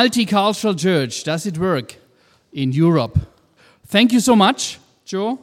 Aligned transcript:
Multicultural 0.00 0.78
church, 0.78 1.24
does 1.24 1.44
it 1.44 1.58
work 1.58 1.94
in 2.54 2.72
Europe? 2.72 3.18
Thank 3.86 4.14
you 4.14 4.20
so 4.20 4.34
much, 4.34 4.78
Joe, 5.04 5.38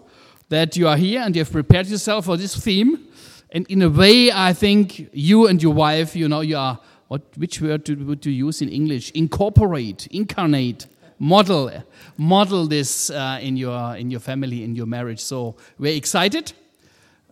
that 0.49 0.75
you 0.75 0.88
are 0.88 0.98
here 0.98 1.21
and 1.21 1.35
you 1.35 1.41
have 1.41 1.52
prepared 1.52 1.85
yourself 1.85 2.25
for 2.25 2.38
this 2.38 2.55
theme. 2.55 3.05
And 3.51 3.67
in 3.70 3.84
a 3.84 3.89
way, 3.89 4.31
I 4.31 4.53
think 4.53 5.09
you 5.13 5.45
and 5.45 5.62
your 5.62 5.75
wife, 5.75 6.15
you 6.15 6.27
know, 6.27 6.41
you 6.41 6.57
are, 6.57 6.79
what, 7.07 7.21
which 7.38 7.62
word 7.62 7.84
do, 7.84 7.95
would 8.05 8.25
you 8.25 8.31
use 8.31 8.63
in 8.63 8.70
English? 8.70 9.12
Incorporate, 9.12 10.07
incarnate, 10.07 10.87
model, 11.20 11.71
model 12.17 12.65
this 12.65 13.12
uh, 13.12 13.37
in, 13.39 13.57
your, 13.57 13.95
in 13.95 14.09
your 14.09 14.21
family, 14.21 14.63
in 14.63 14.76
your 14.76 14.87
marriage. 14.87 15.20
So 15.20 15.55
we're 15.77 15.95
excited 15.95 16.51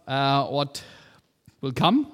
uh, 0.08 0.46
what 0.46 0.84
will 1.62 1.74
come. 1.74 2.06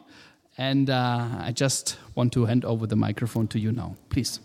And 0.57 0.89
uh, 0.89 1.27
I 1.41 1.52
just 1.52 1.97
want 2.16 2.31
to 2.31 2.45
hand 2.45 2.63
over 2.63 2.88
the 2.88 2.95
microphone 2.95 3.49
to 3.49 3.59
you 3.59 3.73
now. 3.73 3.97
Please. 4.07 4.39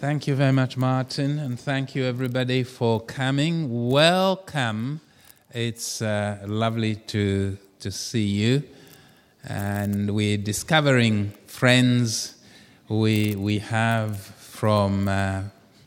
Thank 0.00 0.26
you 0.26 0.34
very 0.34 0.52
much, 0.52 0.76
Martin, 0.76 1.38
and 1.38 1.58
thank 1.58 1.94
you 1.94 2.04
everybody 2.04 2.64
for 2.64 3.00
coming. 3.00 3.88
Welcome. 3.88 5.00
It's 5.52 6.02
uh, 6.02 6.40
lovely 6.46 6.96
to 6.96 7.56
to 7.78 7.90
see 7.90 8.26
you, 8.26 8.64
and 9.48 10.14
we're 10.14 10.36
discovering 10.36 11.32
friends 11.46 12.34
we 12.88 13.36
we 13.36 13.60
have 13.60 14.18
from 14.20 15.06
uh, 15.08 15.42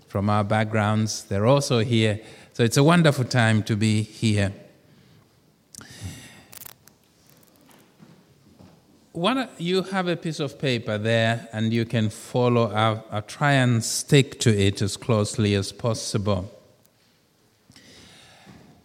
from 0.08 0.30
our 0.30 0.46
backgrounds. 0.46 1.24
They're 1.26 1.46
also 1.46 1.80
here, 1.80 2.20
so 2.54 2.64
it's 2.64 2.78
a 2.78 2.84
wonderful 2.84 3.26
time 3.26 3.62
to 3.64 3.76
be 3.76 4.04
here. 4.04 4.54
What 9.18 9.60
you 9.60 9.82
have 9.82 10.08
a 10.08 10.16
piece 10.16 10.40
of 10.40 10.60
paper 10.60 11.00
there, 11.00 11.50
and 11.52 11.74
you 11.74 11.86
can 11.86 12.12
follow. 12.12 12.72
I'll, 12.72 13.04
I'll 13.10 13.24
try 13.24 13.54
and 13.54 13.84
stick 13.84 14.40
to 14.42 14.56
it 14.56 14.80
as 14.84 14.96
closely 14.96 15.56
as 15.56 15.72
possible. 15.72 16.52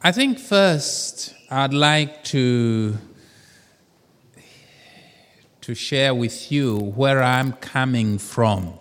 I 0.02 0.10
think 0.10 0.38
first 0.38 1.34
I'd 1.50 1.74
like 1.74 2.24
to 2.32 2.96
to 5.60 5.74
share 5.74 6.14
with 6.14 6.50
you 6.50 6.78
where 6.78 7.22
I'm 7.22 7.52
coming 7.52 8.16
from 8.16 8.78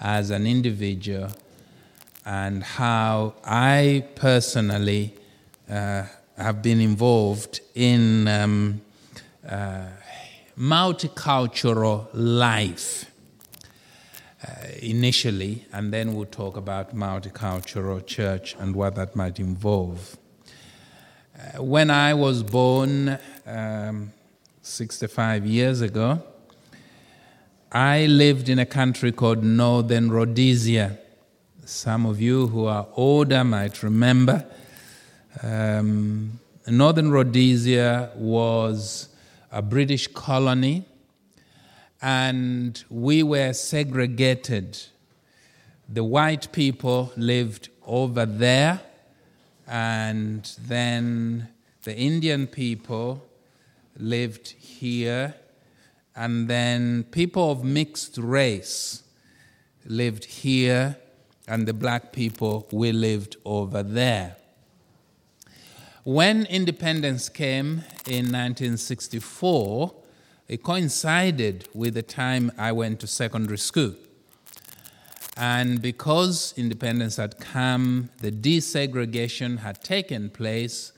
as 0.00 0.30
an 0.30 0.48
individual 0.48 1.30
and 2.26 2.64
how 2.64 3.34
I 3.44 4.04
personally 4.16 5.14
uh, 5.70 6.06
have 6.36 6.60
been 6.60 6.80
involved 6.80 7.60
in 7.76 8.26
um, 8.26 8.80
uh, 9.48 9.84
multicultural 10.60 12.06
life 12.12 13.10
uh, 14.46 14.50
initially, 14.82 15.64
and 15.72 15.90
then 15.90 16.14
we'll 16.14 16.26
talk 16.26 16.56
about 16.58 16.94
multicultural 16.94 18.04
church 18.06 18.54
and 18.58 18.76
what 18.76 18.94
that 18.94 19.16
might 19.16 19.40
involve. 19.40 20.18
Uh, 21.34 21.62
when 21.62 21.90
I 21.90 22.12
was 22.12 22.42
born 22.42 23.18
um, 23.46 24.12
65 24.60 25.46
years 25.46 25.80
ago, 25.80 26.22
I 27.72 28.04
lived 28.06 28.50
in 28.50 28.58
a 28.58 28.66
country 28.66 29.12
called 29.12 29.42
Northern 29.42 30.10
Rhodesia. 30.10 30.98
Some 31.64 32.04
of 32.04 32.20
you 32.20 32.48
who 32.48 32.66
are 32.66 32.86
older 32.96 33.44
might 33.44 33.82
remember. 33.82 34.44
Um, 35.42 36.38
Northern 36.66 37.10
Rhodesia 37.10 38.10
was 38.14 39.10
a 39.52 39.62
British 39.62 40.06
colony, 40.08 40.84
and 42.00 42.84
we 42.88 43.22
were 43.22 43.52
segregated. 43.52 44.78
The 45.88 46.04
white 46.04 46.52
people 46.52 47.12
lived 47.16 47.68
over 47.86 48.24
there, 48.24 48.80
and 49.66 50.44
then 50.60 51.48
the 51.82 51.96
Indian 51.96 52.46
people 52.46 53.26
lived 53.96 54.50
here, 54.50 55.34
and 56.14 56.48
then 56.48 57.04
people 57.04 57.50
of 57.50 57.64
mixed 57.64 58.18
race 58.18 59.02
lived 59.84 60.24
here, 60.24 60.96
and 61.48 61.66
the 61.66 61.72
black 61.72 62.12
people, 62.12 62.68
we 62.70 62.92
lived 62.92 63.36
over 63.44 63.82
there. 63.82 64.36
When 66.04 66.46
independence 66.46 67.28
came 67.28 67.84
in 68.06 68.32
1964, 68.32 69.94
it 70.48 70.62
coincided 70.62 71.68
with 71.74 71.92
the 71.92 72.02
time 72.02 72.50
I 72.56 72.72
went 72.72 73.00
to 73.00 73.06
secondary 73.06 73.58
school. 73.58 73.94
And 75.36 75.82
because 75.82 76.54
independence 76.56 77.16
had 77.16 77.38
come, 77.38 78.08
the 78.22 78.32
desegregation 78.32 79.58
had 79.58 79.84
taken 79.84 80.30
place, 80.30 80.92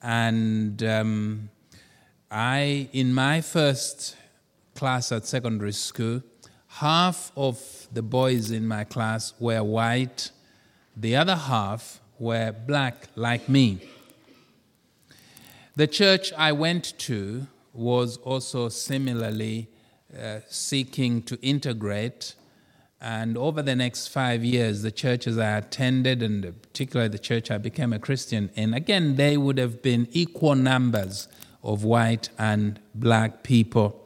and 0.00 0.80
um, 0.84 1.50
I, 2.30 2.88
in 2.92 3.12
my 3.12 3.40
first 3.40 4.16
class 4.76 5.10
at 5.10 5.26
secondary 5.26 5.72
school, 5.72 6.22
half 6.68 7.32
of 7.36 7.88
the 7.92 8.02
boys 8.02 8.52
in 8.52 8.68
my 8.68 8.84
class 8.84 9.34
were 9.40 9.64
white, 9.64 10.30
the 10.96 11.16
other 11.16 11.34
half 11.34 12.00
were 12.20 12.52
black, 12.52 13.08
like 13.16 13.48
me. 13.48 13.80
The 15.76 15.86
church 15.86 16.32
I 16.32 16.52
went 16.52 16.98
to 17.00 17.48
was 17.74 18.16
also 18.18 18.70
similarly 18.70 19.68
uh, 20.18 20.40
seeking 20.48 21.22
to 21.24 21.38
integrate. 21.42 22.34
And 22.98 23.36
over 23.36 23.60
the 23.60 23.76
next 23.76 24.08
five 24.08 24.42
years, 24.42 24.80
the 24.80 24.90
churches 24.90 25.36
I 25.36 25.58
attended, 25.58 26.22
and 26.22 26.62
particularly 26.62 27.10
the 27.10 27.18
church 27.18 27.50
I 27.50 27.58
became 27.58 27.92
a 27.92 27.98
Christian 27.98 28.48
in, 28.54 28.72
again, 28.72 29.16
they 29.16 29.36
would 29.36 29.58
have 29.58 29.82
been 29.82 30.08
equal 30.12 30.54
numbers 30.54 31.28
of 31.62 31.84
white 31.84 32.30
and 32.38 32.80
black 32.94 33.42
people. 33.42 34.02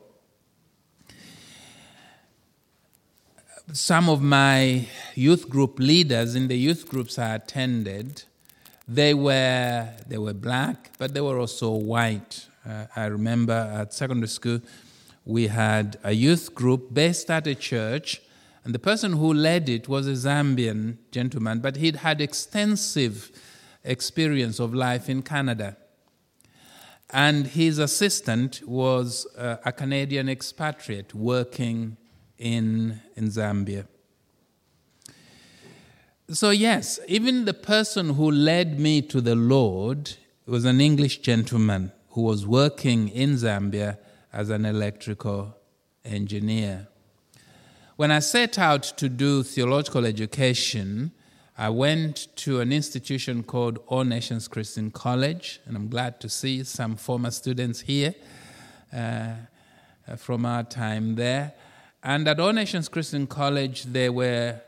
Some 3.72 4.08
of 4.08 4.20
my 4.20 4.88
youth 5.14 5.48
group 5.48 5.78
leaders 5.78 6.34
in 6.34 6.48
the 6.48 6.58
youth 6.58 6.88
groups 6.88 7.16
I 7.16 7.36
attended 7.36 8.24
they 8.92 9.14
were 9.14 9.88
they 10.08 10.18
were 10.18 10.34
black, 10.34 10.90
but 10.98 11.14
they 11.14 11.20
were 11.20 11.38
also 11.38 11.70
white. 11.70 12.46
Uh, 12.68 12.86
I 12.96 13.06
remember 13.06 13.52
at 13.52 13.94
secondary 13.94 14.28
school, 14.28 14.60
we 15.24 15.46
had 15.46 15.96
a 16.02 16.12
youth 16.12 16.54
group 16.54 16.92
based 16.92 17.30
at 17.30 17.46
a 17.46 17.54
church, 17.54 18.20
and 18.64 18.74
the 18.74 18.80
person 18.80 19.12
who 19.12 19.32
led 19.32 19.68
it 19.68 19.88
was 19.88 20.08
a 20.08 20.28
Zambian 20.28 20.96
gentleman, 21.12 21.60
but 21.60 21.76
he'd 21.76 21.96
had 21.96 22.20
extensive 22.20 23.30
experience 23.84 24.58
of 24.58 24.74
life 24.74 25.08
in 25.08 25.22
Canada. 25.22 25.76
And 27.10 27.46
his 27.46 27.78
assistant 27.78 28.60
was 28.66 29.26
uh, 29.36 29.56
a 29.64 29.72
Canadian 29.72 30.28
expatriate 30.28 31.14
working 31.14 31.96
in, 32.38 33.00
in 33.16 33.28
Zambia. 33.28 33.86
So, 36.32 36.50
yes, 36.50 37.00
even 37.08 37.44
the 37.44 37.54
person 37.54 38.10
who 38.10 38.30
led 38.30 38.78
me 38.78 39.02
to 39.02 39.20
the 39.20 39.34
Lord 39.34 40.12
was 40.46 40.64
an 40.64 40.80
English 40.80 41.18
gentleman 41.18 41.90
who 42.10 42.22
was 42.22 42.46
working 42.46 43.08
in 43.08 43.34
Zambia 43.34 43.98
as 44.32 44.48
an 44.48 44.64
electrical 44.64 45.56
engineer. 46.04 46.86
When 47.96 48.12
I 48.12 48.20
set 48.20 48.60
out 48.60 48.84
to 48.98 49.08
do 49.08 49.42
theological 49.42 50.06
education, 50.06 51.10
I 51.58 51.68
went 51.70 52.28
to 52.36 52.60
an 52.60 52.72
institution 52.72 53.42
called 53.42 53.80
All 53.88 54.04
Nations 54.04 54.46
Christian 54.46 54.92
College, 54.92 55.58
and 55.66 55.76
I'm 55.76 55.88
glad 55.88 56.20
to 56.20 56.28
see 56.28 56.62
some 56.62 56.94
former 56.94 57.32
students 57.32 57.80
here 57.80 58.14
uh, 58.92 59.32
from 60.16 60.46
our 60.46 60.62
time 60.62 61.16
there. 61.16 61.54
And 62.04 62.28
at 62.28 62.38
All 62.38 62.52
Nations 62.52 62.88
Christian 62.88 63.26
College, 63.26 63.82
there 63.82 64.12
were 64.12 64.60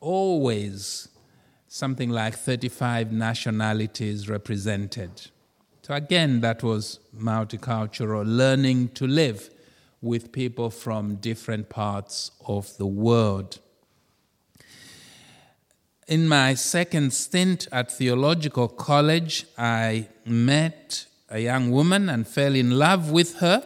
always 0.00 1.08
something 1.68 2.10
like 2.10 2.34
35 2.34 3.12
nationalities 3.12 4.28
represented. 4.28 5.30
So, 5.82 5.94
again, 5.94 6.40
that 6.40 6.62
was 6.62 7.00
multicultural, 7.16 8.24
learning 8.26 8.88
to 8.90 9.06
live 9.06 9.50
with 10.02 10.32
people 10.32 10.70
from 10.70 11.16
different 11.16 11.68
parts 11.68 12.30
of 12.46 12.76
the 12.76 12.86
world. 12.86 13.58
In 16.08 16.26
my 16.26 16.54
second 16.54 17.12
stint 17.12 17.68
at 17.70 17.92
theological 17.92 18.66
college, 18.66 19.46
I 19.56 20.08
met 20.24 21.06
a 21.28 21.38
young 21.38 21.70
woman 21.70 22.08
and 22.08 22.26
fell 22.26 22.54
in 22.54 22.72
love 22.72 23.10
with 23.10 23.36
her. 23.36 23.62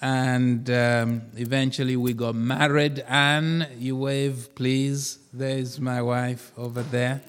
And 0.00 0.68
um, 0.68 1.22
eventually 1.36 1.96
we 1.96 2.12
got 2.12 2.34
married. 2.34 3.00
Anne, 3.08 3.66
you 3.78 3.96
wave, 3.96 4.54
please. 4.54 5.18
There's 5.32 5.80
my 5.80 6.02
wife 6.02 6.52
over 6.56 6.82
there. 6.82 7.22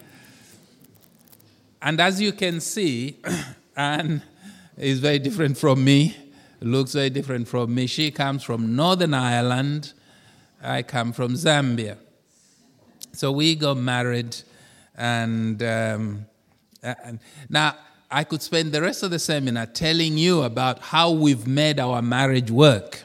And 1.81 2.01
as 2.01 2.19
you 2.19 2.33
can 2.33 2.59
see, 2.59 3.17
Anne 3.75 4.21
is 4.77 4.99
very 4.99 5.19
different 5.19 5.57
from 5.57 5.83
me, 5.83 6.15
looks 6.59 6.93
very 6.93 7.09
different 7.09 7.47
from 7.47 7.73
me. 7.73 7.87
She 7.87 8.11
comes 8.11 8.43
from 8.43 8.75
Northern 8.75 9.13
Ireland, 9.13 9.93
I 10.61 10.83
come 10.83 11.13
from 11.13 11.33
Zambia. 11.33 11.97
So 13.13 13.31
we 13.31 13.55
got 13.55 13.77
married, 13.77 14.35
and, 14.95 15.61
um, 15.63 16.25
and 16.83 17.19
now 17.49 17.75
I 18.09 18.23
could 18.23 18.41
spend 18.41 18.71
the 18.71 18.81
rest 18.81 19.03
of 19.03 19.11
the 19.11 19.19
seminar 19.19 19.65
telling 19.65 20.17
you 20.17 20.43
about 20.43 20.79
how 20.79 21.11
we've 21.11 21.45
made 21.45 21.79
our 21.79 22.01
marriage 22.01 22.49
work. 22.49 23.03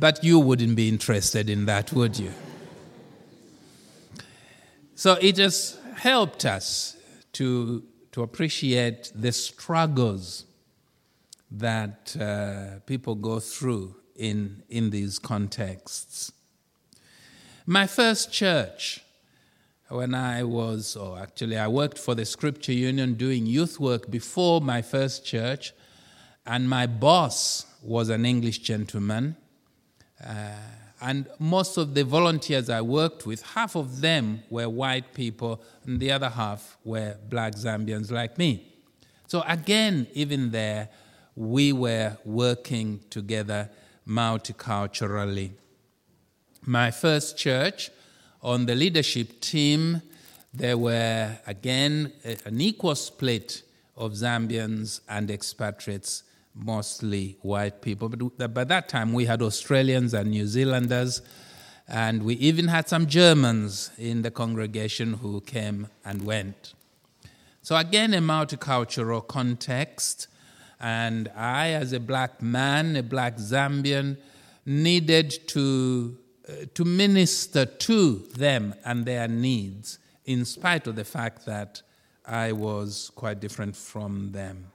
but 0.00 0.24
you 0.24 0.40
wouldn't 0.40 0.74
be 0.74 0.88
interested 0.88 1.48
in 1.48 1.66
that, 1.66 1.92
would 1.92 2.18
you? 2.18 2.32
So 4.96 5.16
it 5.20 5.38
has 5.38 5.78
helped 5.96 6.44
us 6.44 6.96
to, 7.34 7.84
to 8.12 8.22
appreciate 8.22 9.12
the 9.14 9.30
struggles 9.30 10.44
that 11.52 12.16
uh, 12.20 12.80
people 12.86 13.14
go 13.14 13.38
through 13.38 13.94
in, 14.16 14.62
in 14.68 14.90
these 14.90 15.20
contexts. 15.20 16.32
My 17.64 17.86
first 17.86 18.32
church 18.32 19.03
when 19.88 20.14
I 20.14 20.42
was, 20.42 20.96
or 20.96 21.18
actually, 21.18 21.58
I 21.58 21.68
worked 21.68 21.98
for 21.98 22.14
the 22.14 22.24
Scripture 22.24 22.72
Union 22.72 23.14
doing 23.14 23.46
youth 23.46 23.78
work 23.78 24.10
before 24.10 24.60
my 24.60 24.82
first 24.82 25.24
church, 25.24 25.72
and 26.46 26.68
my 26.68 26.86
boss 26.86 27.66
was 27.82 28.08
an 28.08 28.24
English 28.24 28.58
gentleman. 28.60 29.36
Uh, 30.24 30.52
and 31.02 31.28
most 31.38 31.76
of 31.76 31.94
the 31.94 32.02
volunteers 32.02 32.70
I 32.70 32.80
worked 32.80 33.26
with, 33.26 33.42
half 33.42 33.76
of 33.76 34.00
them 34.00 34.42
were 34.48 34.68
white 34.68 35.12
people, 35.12 35.60
and 35.84 36.00
the 36.00 36.10
other 36.12 36.30
half 36.30 36.78
were 36.82 37.16
black 37.28 37.54
Zambians 37.54 38.10
like 38.10 38.38
me. 38.38 38.74
So, 39.26 39.42
again, 39.46 40.06
even 40.14 40.50
there, 40.50 40.88
we 41.36 41.72
were 41.72 42.16
working 42.24 43.00
together 43.10 43.68
multiculturally. 44.08 45.50
My 46.64 46.90
first 46.90 47.36
church 47.36 47.90
on 48.44 48.66
the 48.66 48.74
leadership 48.74 49.40
team, 49.40 50.02
there 50.52 50.76
were 50.76 51.36
again 51.46 52.12
an 52.44 52.60
equal 52.60 52.94
split 52.94 53.62
of 53.96 54.12
Zambians 54.12 55.00
and 55.08 55.30
expatriates, 55.30 56.22
mostly 56.54 57.38
white 57.40 57.80
people. 57.80 58.08
But 58.08 58.52
by 58.54 58.64
that 58.64 58.88
time, 58.88 59.12
we 59.14 59.24
had 59.24 59.40
Australians 59.42 60.12
and 60.14 60.30
New 60.30 60.46
Zealanders, 60.46 61.22
and 61.88 62.22
we 62.22 62.34
even 62.34 62.68
had 62.68 62.88
some 62.88 63.06
Germans 63.06 63.90
in 63.98 64.22
the 64.22 64.30
congregation 64.30 65.14
who 65.14 65.40
came 65.40 65.88
and 66.04 66.22
went. 66.22 66.74
So, 67.62 67.76
again, 67.76 68.12
a 68.14 68.18
multicultural 68.18 69.26
context. 69.26 70.28
And 70.80 71.30
I, 71.34 71.70
as 71.70 71.92
a 71.92 72.00
black 72.00 72.42
man, 72.42 72.94
a 72.94 73.02
black 73.02 73.38
Zambian, 73.38 74.18
needed 74.66 75.48
to 75.48 76.16
to 76.74 76.84
minister 76.84 77.64
to 77.64 78.16
them 78.36 78.74
and 78.84 79.06
their 79.06 79.28
needs, 79.28 79.98
in 80.24 80.44
spite 80.44 80.86
of 80.86 80.96
the 80.96 81.04
fact 81.04 81.46
that 81.46 81.82
I 82.26 82.52
was 82.52 83.10
quite 83.14 83.40
different 83.40 83.76
from 83.76 84.32
them. 84.32 84.66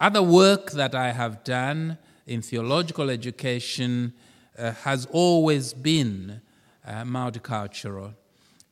Other 0.00 0.22
work 0.22 0.72
that 0.72 0.94
I 0.94 1.12
have 1.12 1.44
done 1.44 1.98
in 2.26 2.42
theological 2.42 3.08
education 3.08 4.12
uh, 4.58 4.72
has 4.72 5.06
always 5.06 5.72
been 5.72 6.40
uh, 6.86 7.02
multicultural. 7.02 8.14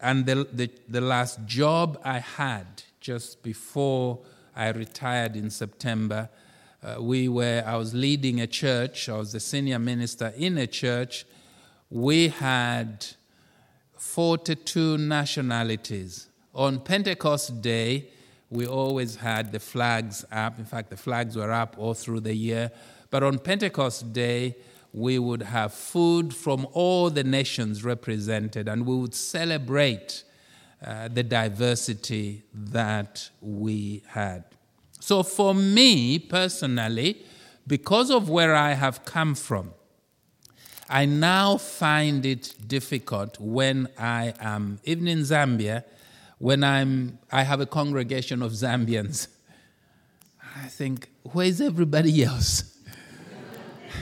And 0.01 0.27
the, 0.27 0.47
the, 0.53 0.71
the 0.89 1.01
last 1.01 1.45
job 1.47 1.99
I 2.05 2.19
had 2.19 2.83
just 3.01 3.43
before 3.43 4.19
I 4.55 4.69
retired 4.71 5.37
in 5.37 5.51
September, 5.51 6.29
uh, 6.83 6.97
we 7.01 7.29
were, 7.29 7.63
I 7.67 7.77
was 7.77 7.95
leading 7.95 8.41
a 8.41 8.47
church, 8.47 9.09
I 9.09 9.17
was 9.17 9.33
the 9.33 9.41
senior 9.41 9.79
minister 9.79 10.33
in 10.37 10.59
a 10.59 10.67
church 10.67 11.25
we 11.95 12.27
had 12.27 13.07
42 13.97 14.99
nationalities. 14.99 16.27
On 16.53 16.81
Pentecost 16.81 17.63
Day, 17.63 18.09
we 18.51 18.67
always 18.67 19.15
had 19.15 19.53
the 19.53 19.61
flags 19.61 20.25
up. 20.33 20.59
In 20.59 20.65
fact, 20.65 20.91
the 20.91 20.97
flags 20.97 21.37
were 21.37 21.53
up 21.53 21.77
all 21.79 21.95
through 21.95 22.21
the 22.21 22.35
year. 22.35 22.73
But 23.11 23.23
on 23.23 23.39
Pentecost 23.39 24.13
Day, 24.13 24.57
we 24.93 25.21
would 25.21 25.43
have 25.43 25.73
food 25.73 26.35
from 26.35 26.67
all 26.73 27.11
the 27.11 27.23
nations 27.23 27.85
represented, 27.85 28.69
and 28.69 28.85
we 28.87 28.97
would 28.97 29.15
celebrate 29.15 30.25
uh, 30.85 31.07
the 31.07 31.23
diversity 31.23 32.43
that 32.53 33.31
we 33.41 34.03
had. 34.09 34.43
So, 34.99 35.23
for 35.23 35.55
me 35.55 36.19
personally, 36.19 37.25
because 37.69 38.11
of 38.11 38.29
where 38.29 38.55
I 38.57 38.73
have 38.73 39.05
come 39.05 39.37
from, 39.37 39.75
I 40.89 41.07
now 41.07 41.57
find 41.57 42.27
it 42.27 42.55
difficult 42.67 43.41
when 43.41 43.89
I 43.99 44.35
am, 44.39 44.81
even 44.85 45.09
in 45.09 45.21
Zambia, 45.21 45.85
when 46.39 46.63
I'm, 46.63 47.19
I 47.33 47.43
have 47.43 47.61
a 47.61 47.67
congregation 47.67 48.43
of 48.43 48.53
Zambians. 48.53 49.29
I 50.57 50.67
think, 50.67 51.09
where's 51.23 51.61
everybody 51.61 52.23
else? 52.23 52.79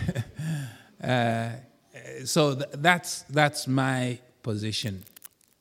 uh, 1.02 1.50
so 2.25 2.55
th- 2.55 2.67
that's, 2.75 3.23
that's 3.23 3.69
my 3.69 4.19
position. 4.43 5.05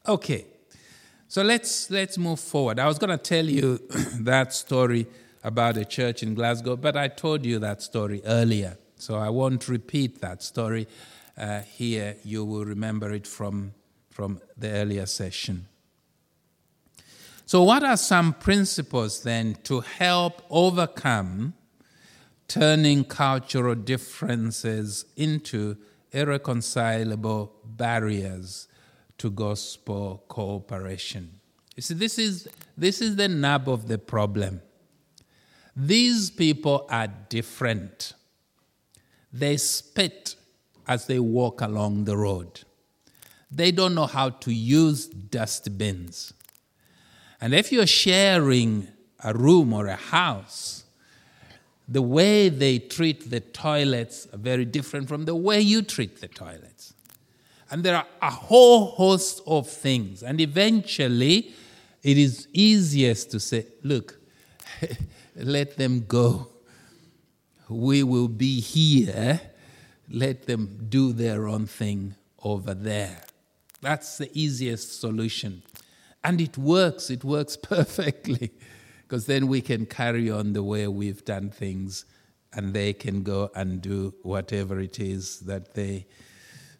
Okay, 0.08 0.46
so 1.28 1.44
let's, 1.44 1.90
let's 1.92 2.18
move 2.18 2.40
forward. 2.40 2.80
I 2.80 2.88
was 2.88 2.98
going 2.98 3.12
to 3.12 3.18
tell 3.18 3.46
you 3.46 3.78
that 4.22 4.54
story 4.54 5.08
about 5.44 5.78
a 5.78 5.86
church 5.86 6.24
in 6.24 6.34
Glasgow, 6.34 6.76
but 6.76 6.98
I 6.98 7.08
told 7.08 7.46
you 7.46 7.60
that 7.60 7.82
story 7.82 8.22
earlier. 8.26 8.78
So 9.02 9.16
I 9.16 9.30
won't 9.30 9.68
repeat 9.68 10.22
that 10.22 10.44
story 10.44 10.88
uh, 11.36 11.62
here. 11.62 12.18
You 12.24 12.46
will 12.46 12.66
remember 12.66 13.12
it 13.12 13.26
from, 13.26 13.74
from 14.12 14.40
the 14.56 14.70
earlier 14.70 15.08
session. 15.08 15.66
So, 17.48 17.64
what 17.64 17.84
are 17.84 17.98
some 17.98 18.34
principles 18.34 19.24
then 19.24 19.58
to 19.64 19.80
help 19.80 20.44
overcome 20.52 21.56
turning 22.48 23.04
cultural 23.04 23.74
differences 23.74 25.06
into 25.18 25.78
irreconcilable 26.12 27.54
barriers 27.66 28.68
to 29.18 29.32
gospel 29.32 30.24
cooperation? 30.28 31.40
You 31.76 31.82
see, 31.82 31.96
this 31.96 32.20
is, 32.20 32.48
this 32.78 33.02
is 33.02 33.16
the 33.16 33.28
nub 33.28 33.68
of 33.68 33.88
the 33.88 33.98
problem. 33.98 34.62
These 35.76 36.30
people 36.30 36.86
are 36.92 37.08
different. 37.08 38.14
They 39.34 39.58
spit 39.58 40.36
as 40.88 41.08
they 41.08 41.20
walk 41.20 41.62
along 41.62 42.06
the 42.06 42.18
road. 42.18 42.62
They 43.50 43.72
don't 43.72 43.96
know 43.96 44.06
how 44.06 44.30
to 44.30 44.54
use 44.54 45.08
dustbins. 45.08 46.34
And 47.40 47.54
if 47.54 47.72
you're 47.72 47.88
sharing 47.88 48.88
a 49.24 49.34
room 49.34 49.74
or 49.74 49.88
a 49.88 49.96
house, 49.96 50.84
the 51.88 52.02
way 52.02 52.50
they 52.50 52.80
treat 52.80 53.30
the 53.30 53.42
toilets 53.42 54.28
are 54.34 54.38
very 54.38 54.64
different 54.64 55.10
from 55.10 55.26
the 55.26 55.36
way 55.36 55.60
you 55.60 55.82
treat 55.82 56.22
the 56.22 56.28
toilets. 56.28 56.94
And 57.70 57.84
there 57.84 57.96
are 57.96 58.08
a 58.22 58.30
whole 58.30 58.86
host 58.86 59.42
of 59.48 59.68
things. 59.68 60.24
And 60.24 60.40
eventually, 60.40 61.54
it 62.04 62.18
is 62.18 62.48
easiest 62.54 63.32
to 63.32 63.40
say, 63.40 63.66
look, 63.84 64.20
let 65.36 65.78
them 65.78 66.06
go 66.08 66.51
we 67.72 68.04
will 68.04 68.28
be 68.28 68.60
here, 68.60 69.40
let 70.10 70.46
them 70.46 70.86
do 70.90 71.14
their 71.14 71.48
own 71.48 71.66
thing 71.66 72.16
over 72.44 72.74
there. 72.74 73.24
That's 73.82 74.18
the 74.18 74.30
easiest 74.34 75.00
solution. 75.00 75.64
And 76.24 76.40
it 76.40 76.58
works, 76.58 77.10
it 77.10 77.24
works 77.24 77.58
perfectly, 77.62 78.52
because 79.04 79.26
then 79.26 79.48
we 79.48 79.62
can 79.62 79.86
carry 79.86 80.30
on 80.30 80.54
the 80.54 80.64
way 80.64 80.88
we've 80.88 81.24
done 81.26 81.50
things 81.50 82.06
and 82.54 82.74
they 82.74 82.94
can 82.94 83.24
go 83.24 83.50
and 83.56 83.82
do 83.82 84.14
whatever 84.24 84.80
it 84.80 85.00
is 85.00 85.40
that 85.42 85.74
they, 85.74 86.06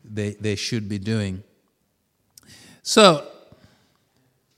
they, 0.04 0.32
they 0.32 0.56
should 0.56 0.90
be 0.90 1.00
doing. 1.00 1.44
So, 2.84 3.28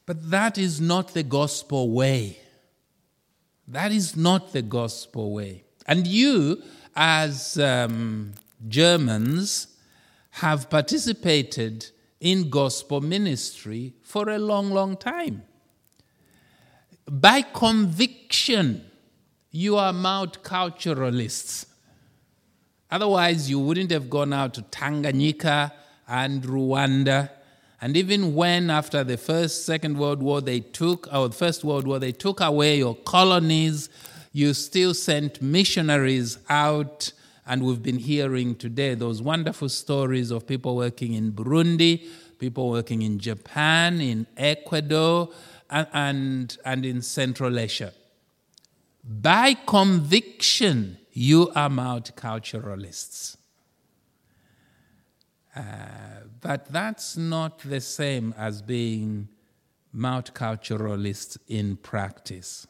but 0.06 0.30
that 0.32 0.58
is 0.58 0.82
not 0.82 1.14
the 1.14 1.24
gospel 1.24 1.92
way. 1.92 2.40
That 3.68 3.92
is 3.92 4.18
not 4.18 4.54
the 4.54 4.62
gospel 4.62 5.34
way. 5.34 5.64
And 5.86 6.08
you, 6.08 6.62
as 6.96 7.58
um, 7.60 8.34
Germans, 8.68 9.68
have 10.32 10.70
participated 10.70 11.88
in 12.20 12.50
gospel 12.50 13.02
ministry 13.02 13.94
for 14.02 14.30
a 14.30 14.40
long, 14.40 14.72
long 14.72 14.96
time. 14.96 15.44
By 17.06 17.42
conviction, 17.42 18.86
you 19.52 19.76
are 19.76 19.92
multiculturalists. 19.92 21.68
Otherwise, 22.90 23.50
you 23.50 23.60
wouldn't 23.60 23.92
have 23.92 24.10
gone 24.10 24.32
out 24.32 24.54
to 24.54 24.62
Tanganyika 24.64 25.72
and 26.08 26.44
Rwanda. 26.44 27.30
And 27.82 27.98
even 27.98 28.36
when, 28.36 28.70
after 28.70 29.04
the 29.04 29.18
First, 29.18 29.66
Second 29.66 29.98
World 29.98 30.24
War, 30.24 30.42
they 30.42 30.62
took, 30.62 31.08
or 31.14 31.28
the 31.28 31.36
First 31.36 31.64
World 31.64 31.86
War, 31.86 32.00
they 32.00 32.12
took 32.12 32.40
away 32.40 32.78
your 32.78 32.96
colonies, 32.96 33.90
you 34.34 34.54
still 34.54 34.94
sent 34.94 35.42
missionaries 35.42 36.40
out. 36.50 37.14
And 37.46 37.64
we've 37.64 37.84
been 37.84 38.00
hearing 38.00 38.56
today 38.56 38.96
those 38.96 39.22
wonderful 39.22 39.70
stories 39.70 40.32
of 40.32 40.48
people 40.48 40.76
working 40.76 41.14
in 41.14 41.32
Burundi, 41.32 42.08
people 42.40 42.70
working 42.70 43.04
in 43.04 43.20
Japan, 43.20 44.02
in 44.02 44.26
Ecuador, 44.36 45.30
and, 45.70 45.88
and, 45.94 46.58
and 46.66 46.86
in 46.86 47.02
Central 47.02 47.60
Asia. 47.60 47.94
By 49.04 49.54
conviction, 49.54 50.98
you 51.12 51.52
are 51.56 51.70
multiculturalists. 51.70 53.38
Uh, 55.56 55.62
but 56.42 56.72
that's 56.72 57.16
not 57.16 57.60
the 57.60 57.82
same 57.82 58.34
as 58.38 58.62
being 58.62 59.28
multiculturalist 59.96 61.38
in 61.48 61.78
practice. 61.78 62.66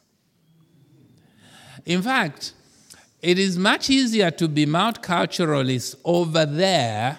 In 1.84 2.02
fact, 2.02 2.54
it 3.20 3.38
is 3.38 3.58
much 3.58 3.90
easier 3.90 4.30
to 4.32 4.48
be 4.48 4.66
multiculturalist 4.66 5.96
over 6.04 6.46
there 6.46 7.18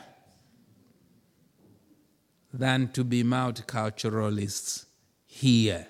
than 2.54 2.92
to 2.94 3.04
be 3.04 3.24
multiculturalists 3.24 4.86
here. 5.26 5.88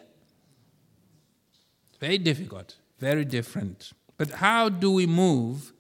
Very 2.00 2.18
difficult, 2.18 2.76
very 3.00 3.24
different. 3.24 3.92
But 4.18 4.30
how 4.32 4.70
do 4.70 4.92
we 4.92 5.06
move 5.06 5.72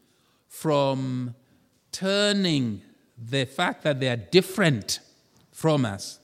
from 0.47 1.35
turning 1.91 2.81
the 3.17 3.45
fact 3.45 3.83
that 3.83 3.99
they 3.99 4.09
are 4.09 4.17
different 4.17 4.99
from 5.51 5.85
us, 5.85 6.19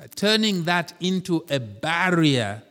uh, 0.00 0.06
turning 0.14 0.64
that 0.64 0.92
into 1.00 1.44
a 1.50 1.58
barrier 1.58 2.62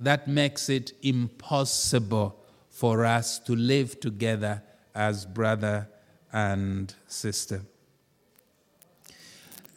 that 0.00 0.26
makes 0.26 0.68
it 0.68 0.92
impossible 1.02 2.43
for 2.74 3.04
us 3.04 3.38
to 3.38 3.54
live 3.54 4.00
together 4.00 4.60
as 4.96 5.24
brother 5.24 5.88
and 6.32 6.92
sister? 7.06 7.62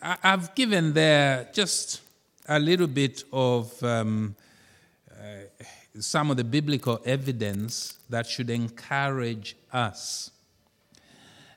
I've 0.01 0.55
given 0.55 0.93
there 0.93 1.47
just 1.53 2.01
a 2.49 2.59
little 2.59 2.87
bit 2.87 3.23
of 3.31 3.81
um, 3.83 4.35
uh, 5.11 5.63
some 5.99 6.31
of 6.31 6.37
the 6.37 6.43
biblical 6.43 6.99
evidence 7.05 7.97
that 8.09 8.25
should 8.25 8.49
encourage 8.49 9.55
us. 9.71 10.31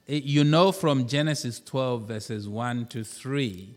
You 0.06 0.44
know 0.44 0.72
from 0.72 1.06
Genesis 1.06 1.58
12, 1.60 2.02
verses 2.02 2.48
1 2.48 2.86
to 2.88 3.02
3, 3.02 3.74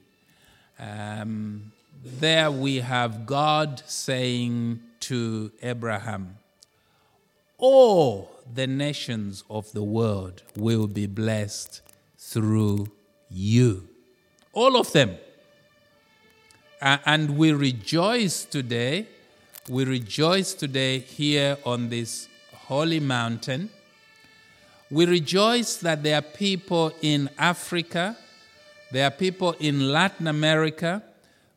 um, 0.79 1.72
there 2.03 2.51
we 2.51 2.77
have 2.77 3.25
God 3.25 3.82
saying 3.86 4.82
to 5.01 5.51
Abraham, 5.62 6.38
All 7.65 8.29
the 8.53 8.67
nations 8.67 9.46
of 9.50 9.72
the 9.72 9.84
world 9.84 10.43
will 10.58 10.88
be 10.88 11.08
blessed 11.08 11.82
through 12.17 12.91
you. 13.29 13.88
All 14.51 14.75
of 14.75 14.91
them. 14.91 15.17
and 16.82 17.38
we 17.38 17.53
rejoice 17.53 18.43
today 18.43 19.08
we 19.70 19.86
rejoice 19.86 20.53
today 20.53 21.00
here 21.00 21.58
on 21.65 21.88
this 21.88 22.27
holy 22.53 23.00
mountain. 23.00 23.70
We 24.91 25.05
rejoice 25.05 25.77
that 25.77 26.03
there 26.03 26.17
are 26.17 26.22
people 26.22 26.91
in 27.01 27.29
Africa, 27.38 28.17
there 28.91 29.08
are 29.08 29.12
people 29.12 29.55
in 29.62 29.89
Latin 29.89 30.27
America, 30.27 31.01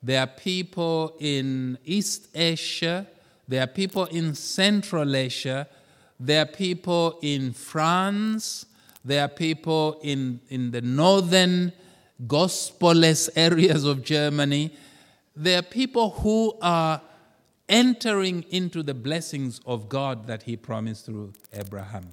there 0.05 0.21
are 0.21 0.29
people 0.29 1.17
in 1.19 1.79
East 1.85 2.29
Asia, 2.33 3.09
there 3.49 3.65
are 3.65 3.67
people 3.67 4.05
in 4.05 4.37
Central 4.37 5.17
Asia, 5.17 5.67
there 6.18 6.42
are 6.42 6.46
people 6.46 7.18
in 7.23 7.52
France, 7.52 8.66
there 9.04 9.23
are 9.23 9.28
people 9.28 10.00
in, 10.02 10.40
in 10.49 10.70
the 10.70 10.80
northern 10.80 11.73
gospelless 12.26 13.28
areas 13.37 13.85
of 13.85 14.02
Germany. 14.02 14.73
There 15.35 15.58
are 15.58 15.62
people 15.62 16.11
who 16.11 16.56
are 16.62 17.00
entering 17.68 18.44
into 18.50 18.82
the 18.82 18.94
blessings 18.94 19.61
of 19.66 19.88
God 19.88 20.26
that 20.26 20.44
He 20.44 20.56
promised 20.56 21.06
through 21.06 21.32
Abraham. 21.52 22.12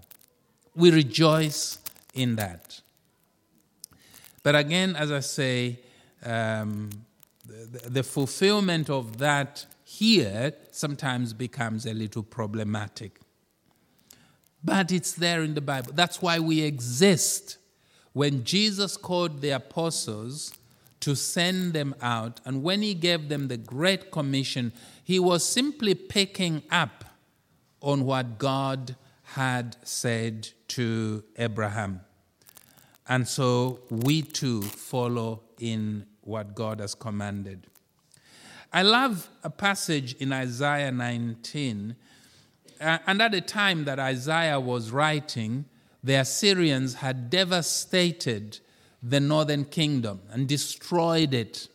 We 0.75 0.91
rejoice 0.91 1.79
in 2.13 2.35
that. 2.35 2.81
But 4.41 4.55
again, 4.55 4.95
as 4.95 5.11
I 5.11 5.21
say, 5.21 5.79
um, 6.25 6.89
the, 7.45 7.89
the 7.89 8.03
fulfillment 8.03 8.89
of 8.89 9.17
that 9.19 9.65
here 9.83 10.53
sometimes 10.71 11.33
becomes 11.33 11.85
a 11.85 11.93
little 11.93 12.23
problematic. 12.23 13.19
But 14.63 14.91
it's 14.91 15.11
there 15.11 15.43
in 15.43 15.55
the 15.55 15.61
Bible. 15.61 15.91
That's 15.93 16.21
why 16.21 16.39
we 16.39 16.61
exist. 16.61 17.57
When 18.13 18.43
Jesus 18.43 18.95
called 18.95 19.41
the 19.41 19.49
apostles 19.49 20.53
to 21.01 21.15
send 21.15 21.73
them 21.73 21.95
out, 22.01 22.39
and 22.45 22.63
when 22.63 22.81
he 22.81 22.93
gave 22.93 23.27
them 23.27 23.49
the 23.49 23.57
Great 23.57 24.11
Commission, 24.11 24.71
he 25.03 25.19
was 25.19 25.43
simply 25.45 25.93
picking 25.95 26.63
up 26.71 27.03
on 27.81 28.05
what 28.05 28.37
God 28.37 28.95
had 29.23 29.75
said 29.83 30.49
to 30.69 31.23
Abraham. 31.37 32.01
And 33.07 33.27
so 33.27 33.81
we 33.89 34.21
too 34.21 34.61
follow 34.61 35.41
in 35.59 36.05
what 36.21 36.55
God 36.55 36.79
has 36.79 36.95
commanded. 36.95 37.67
I 38.71 38.81
love 38.83 39.29
a 39.43 39.49
passage 39.49 40.13
in 40.15 40.31
Isaiah 40.31 40.91
19. 40.91 41.95
Uh, 42.79 42.99
and 43.07 43.21
at 43.21 43.31
the 43.31 43.41
time 43.41 43.85
that 43.85 43.99
Isaiah 43.99 44.59
was 44.59 44.91
writing, 44.91 45.65
the 46.03 46.15
Assyrians 46.15 46.95
had 46.95 47.29
devastated 47.29 48.59
the 49.01 49.19
northern 49.19 49.65
kingdom 49.65 50.21
and 50.31 50.47
destroyed 50.47 51.33
it. 51.33 51.67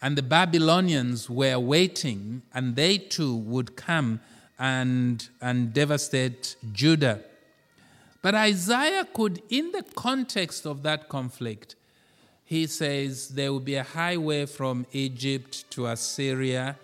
And 0.00 0.16
the 0.16 0.22
Babylonians 0.22 1.30
were 1.30 1.58
waiting, 1.58 2.42
and 2.52 2.76
they 2.76 2.98
too 2.98 3.36
would 3.36 3.76
come 3.76 4.20
and, 4.58 5.28
and 5.40 5.72
devastate 5.72 6.56
Judah. 6.72 7.20
But 8.20 8.34
Isaiah 8.34 9.06
could, 9.12 9.42
in 9.48 9.72
the 9.72 9.82
context 9.94 10.66
of 10.66 10.82
that 10.82 11.08
conflict, 11.08 11.76
he 12.44 12.66
says 12.66 13.28
there 13.28 13.52
will 13.52 13.60
be 13.60 13.76
a 13.76 13.82
highway 13.82 14.46
from 14.46 14.86
Egypt 14.92 15.70
to 15.70 15.86
Assyria, 15.86 16.76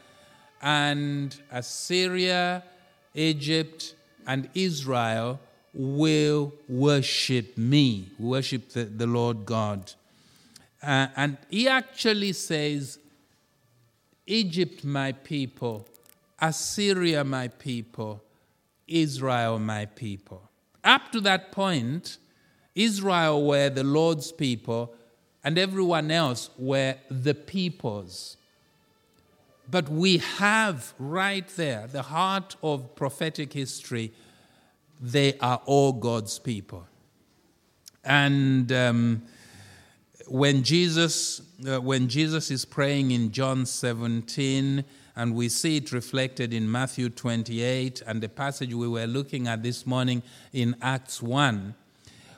and 0.63 1.41
Assyria, 1.53 2.65
Egypt, 3.19 3.95
and 4.27 4.49
Israel 4.55 5.41
will 5.75 6.53
worship 6.69 7.59
me, 7.59 8.09
worship 8.19 8.71
the, 8.71 8.85
the 8.85 9.07
Lord 9.07 9.45
God. 9.45 9.93
Uh, 10.83 11.09
and 11.17 11.37
he 11.51 11.69
actually 11.69 12.33
says, 12.33 12.99
Egypt, 14.27 14.85
my 14.85 15.13
people, 15.13 15.87
Assyria, 16.41 17.25
my 17.25 17.49
people, 17.49 18.23
Israel, 18.87 19.59
my 19.59 19.87
people. 19.87 20.43
Up 20.85 21.11
to 21.13 21.21
that 21.23 21.53
point, 21.53 22.19
Israel 22.75 23.45
were 23.45 23.69
the 23.69 23.85
Lord's 23.85 24.31
people, 24.33 24.95
and 25.43 25.59
everyone 25.59 26.11
else 26.11 26.51
were 26.57 26.95
the 27.11 27.35
peoples. 27.35 28.38
But 29.71 29.89
we 29.89 30.19
have 30.19 30.95
right 30.99 31.47
there 31.57 31.87
the 31.87 32.03
heart 32.03 32.57
of 32.63 32.95
prophetic 32.95 33.53
history. 33.53 34.13
They 35.01 35.39
are 35.39 35.61
all 35.67 35.93
God's 35.93 36.39
people. 36.39 36.87
And 38.05 38.73
um, 38.73 39.23
when 40.27 40.63
Jesus, 40.63 41.43
uh, 41.69 41.81
when 41.81 42.09
Jesus 42.09 42.51
is 42.51 42.65
praying 42.65 43.11
in 43.11 43.31
John 43.31 43.67
17, 43.67 44.85
and 45.17 45.35
we 45.35 45.49
see 45.49 45.79
it 45.79 45.91
reflected 45.91 46.55
in 46.55 46.71
Matthew 46.71 47.09
28 47.09 48.03
and 48.07 48.23
the 48.23 48.29
passage 48.29 48.73
we 48.73 48.87
were 48.87 49.07
looking 49.07 49.49
at 49.49 49.65
this 49.65 49.85
morning 49.85 50.23
in 50.53 50.77
Acts 50.81 51.21
1, 51.21 51.75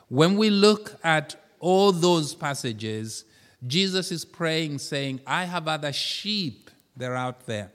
when 0.09 0.37
we 0.37 0.49
look 0.49 0.99
at 1.05 1.37
all 1.61 1.93
those 1.93 2.35
passages, 2.35 3.25
Jesus 3.67 4.11
is 4.11 4.25
praying, 4.25 4.79
saying, 4.79 5.21
I 5.27 5.45
have 5.45 5.69
other 5.69 5.93
sheep, 5.93 6.70
they're 7.01 7.17
out 7.17 7.47
there. 7.47 7.73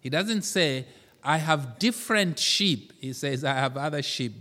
He 0.00 0.10
doesn't 0.10 0.42
say, 0.42 0.86
I 1.22 1.38
have 1.38 1.78
different 1.78 2.38
sheep. 2.38 2.92
He 3.00 3.14
says, 3.14 3.44
I 3.44 3.54
have 3.54 3.78
other 3.78 4.02
sheep. 4.02 4.34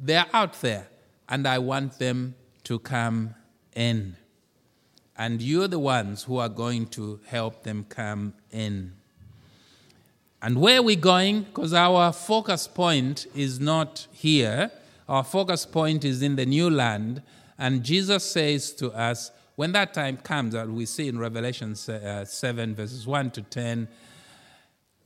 They're 0.00 0.26
out 0.32 0.60
there. 0.62 0.88
and 1.28 1.46
I 1.46 1.58
want 1.58 1.98
them 1.98 2.34
to 2.64 2.78
come 2.78 3.34
in. 3.74 4.16
And 5.16 5.40
you're 5.40 5.68
the 5.68 5.78
ones 5.78 6.24
who 6.24 6.38
are 6.38 6.48
going 6.48 6.86
to 6.88 7.20
help 7.26 7.62
them 7.62 7.86
come 7.88 8.34
in. 8.50 8.92
And 10.42 10.60
where 10.60 10.80
are 10.80 10.82
we 10.82 10.96
going? 10.96 11.42
Because 11.42 11.72
our 11.72 12.12
focus 12.12 12.66
point 12.66 13.26
is 13.34 13.60
not 13.60 14.06
here. 14.12 14.70
Our 15.08 15.24
focus 15.24 15.64
point 15.64 16.04
is 16.04 16.20
in 16.20 16.36
the 16.36 16.44
new 16.44 16.68
land. 16.68 17.22
And 17.56 17.82
Jesus 17.82 18.24
says 18.24 18.72
to 18.72 18.90
us, 18.92 19.30
when 19.56 19.72
that 19.72 19.94
time 19.94 20.16
comes, 20.16 20.54
that 20.54 20.68
we 20.68 20.86
see 20.86 21.08
in 21.08 21.18
Revelation 21.18 21.72
uh, 21.88 22.24
7, 22.24 22.74
verses 22.74 23.06
1 23.06 23.30
to 23.32 23.42
10, 23.42 23.88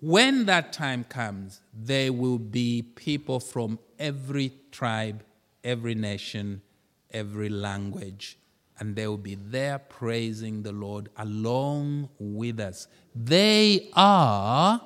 when 0.01 0.47
that 0.47 0.73
time 0.73 1.05
comes, 1.05 1.61
there 1.75 2.13
will 2.13 2.39
be 2.39 2.83
people 2.83 3.41
from 3.41 3.79
every 3.99 4.53
tribe, 4.71 5.25
every 5.65 5.95
nation, 5.95 6.63
every 7.11 7.49
language, 7.49 8.39
and 8.79 8.95
they 8.95 9.09
will 9.09 9.17
be 9.19 9.35
there 9.35 9.81
praising 9.81 10.63
the 10.63 10.73
Lord 10.73 11.09
along 11.17 12.09
with 12.19 12.61
us. 12.61 12.87
They 13.15 13.91
are, 13.95 14.81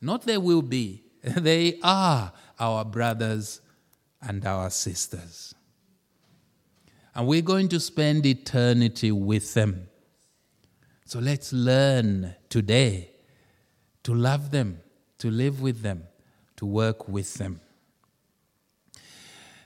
not 0.00 0.22
they 0.22 0.38
will 0.38 0.62
be, 0.62 1.04
they 1.22 1.78
are 1.82 2.32
our 2.58 2.84
brothers 2.84 3.60
and 4.22 4.44
our 4.46 4.70
sisters. 4.70 5.54
And 7.20 7.28
we're 7.28 7.42
going 7.42 7.68
to 7.68 7.80
spend 7.80 8.24
eternity 8.24 9.12
with 9.12 9.52
them. 9.52 9.88
So 11.04 11.18
let's 11.18 11.52
learn 11.52 12.34
today 12.48 13.10
to 14.04 14.14
love 14.14 14.52
them, 14.52 14.80
to 15.18 15.30
live 15.30 15.60
with 15.60 15.82
them, 15.82 16.04
to 16.56 16.64
work 16.64 17.08
with 17.08 17.34
them. 17.34 17.60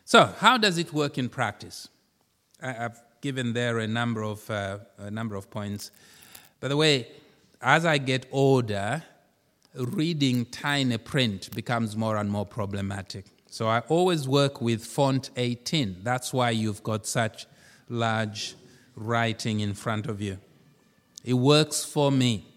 So, 0.05 0.35
how 0.37 0.59
does 0.59 0.79
it 0.79 0.93
work 0.93 1.17
in 1.17 1.29
practice? 1.29 1.89
I've 2.61 3.01
given 3.21 3.53
there 3.53 3.79
a 3.79 3.87
number 3.87 4.25
of, 4.25 4.51
uh, 4.51 4.79
a 4.99 5.13
number 5.13 5.37
of 5.37 5.49
points. 5.49 5.93
By 6.59 6.67
the 6.67 6.77
way, 6.77 7.07
as 7.61 7.87
I 7.87 7.99
get 7.99 8.27
older, 8.33 9.01
reading 9.77 10.47
tiny 10.47 10.99
print 10.99 11.55
becomes 11.55 11.97
more 11.97 12.17
and 12.17 12.29
more 12.29 12.47
problematic. 12.47 13.27
So 13.55 13.69
I 13.69 13.83
always 13.87 14.27
work 14.27 14.61
with 14.61 14.85
font 14.85 15.31
18. 15.37 15.99
That's 16.03 16.33
why 16.33 16.51
you've 16.51 16.83
got 16.83 17.07
such 17.07 17.47
large 17.89 18.57
writing 18.97 19.61
in 19.61 19.75
front 19.75 20.07
of 20.07 20.21
you. 20.21 20.39
It 21.23 21.35
works 21.35 21.85
for 21.85 22.11
me. 22.11 22.49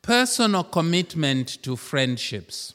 Personal 0.00 0.62
commitment 0.62 1.60
to 1.64 1.74
friendships. 1.74 2.74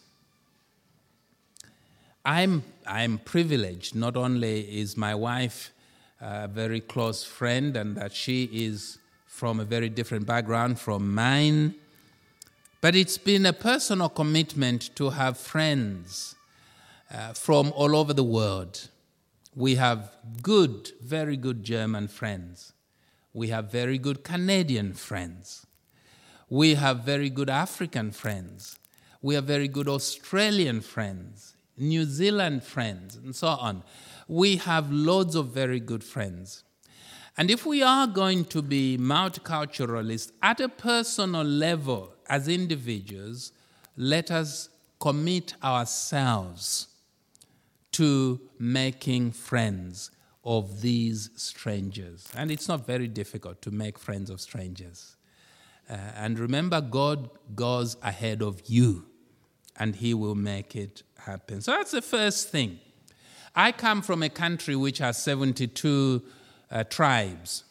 I'm, 2.25 2.63
I'm 2.85 3.19
privileged. 3.19 3.95
Not 3.95 4.17
only 4.17 4.59
is 4.63 4.97
my 4.97 5.15
wife 5.15 5.71
a 6.19 6.49
very 6.49 6.81
close 6.81 7.23
friend 7.23 7.77
and 7.77 7.95
that 7.95 8.11
she 8.11 8.43
is 8.51 8.97
from 9.25 9.61
a 9.61 9.63
very 9.63 9.87
different 9.87 10.25
background 10.25 10.81
from 10.81 11.15
mine, 11.15 11.75
but 12.81 12.93
it's 12.93 13.17
been 13.17 13.45
a 13.45 13.53
personal 13.53 14.09
commitment 14.09 14.93
to 14.97 15.11
have 15.11 15.37
friends 15.37 16.33
uh, 17.13 17.33
from 17.33 17.71
all 17.75 17.95
over 17.95 18.13
the 18.13 18.23
world. 18.23 18.89
We 19.55 19.75
have 19.75 20.11
good, 20.41 20.91
very 21.01 21.37
good 21.37 21.63
German 21.63 22.07
friends. 22.07 22.73
We 23.33 23.49
have 23.49 23.71
very 23.71 23.97
good 23.97 24.23
Canadian 24.23 24.93
friends. 24.93 25.65
We 26.49 26.75
have 26.75 26.99
very 27.03 27.29
good 27.29 27.49
African 27.49 28.11
friends. 28.11 28.79
We 29.21 29.35
have 29.35 29.45
very 29.45 29.67
good 29.67 29.87
Australian 29.87 30.81
friends, 30.81 31.55
New 31.77 32.05
Zealand 32.05 32.63
friends, 32.63 33.15
and 33.15 33.35
so 33.35 33.47
on. 33.47 33.83
We 34.27 34.57
have 34.57 34.91
loads 34.91 35.35
of 35.35 35.47
very 35.47 35.79
good 35.79 36.03
friends. 36.03 36.63
And 37.37 37.51
if 37.51 37.65
we 37.65 37.83
are 37.83 38.07
going 38.07 38.45
to 38.45 38.61
be 38.61 38.97
multiculturalists 38.97 40.31
at 40.41 40.59
a 40.59 40.69
personal 40.69 41.43
level 41.43 42.13
as 42.27 42.47
individuals, 42.47 43.51
let 43.95 44.31
us 44.31 44.69
commit 44.99 45.53
ourselves 45.63 46.87
to 47.97 48.39
making 48.59 49.31
friends 49.31 50.11
of 50.43 50.81
these 50.81 51.31
strangers. 51.35 52.29
And 52.37 52.51
it's 52.51 52.67
not 52.67 52.85
very 52.85 53.07
difficult 53.07 53.59
to 53.63 53.71
make 53.71 53.97
friends 53.97 54.29
of 54.29 54.39
strangers. 54.39 55.15
Uh, 55.89 55.97
and 56.15 56.37
remember, 56.37 56.79
God 56.79 57.31
goes 57.55 57.97
ahead 58.03 58.43
of 58.43 58.61
you 58.67 59.05
and 59.77 59.95
He 59.95 60.13
will 60.13 60.35
make 60.35 60.75
it 60.75 61.01
happen. 61.17 61.61
So 61.61 61.71
that's 61.71 61.89
the 61.89 62.03
first 62.03 62.49
thing. 62.49 62.79
I 63.55 63.71
come 63.71 64.03
from 64.03 64.21
a 64.21 64.29
country 64.29 64.75
which 64.75 64.99
has 64.99 65.17
72 65.17 66.21
uh, 66.69 66.83
tribes. 66.83 67.63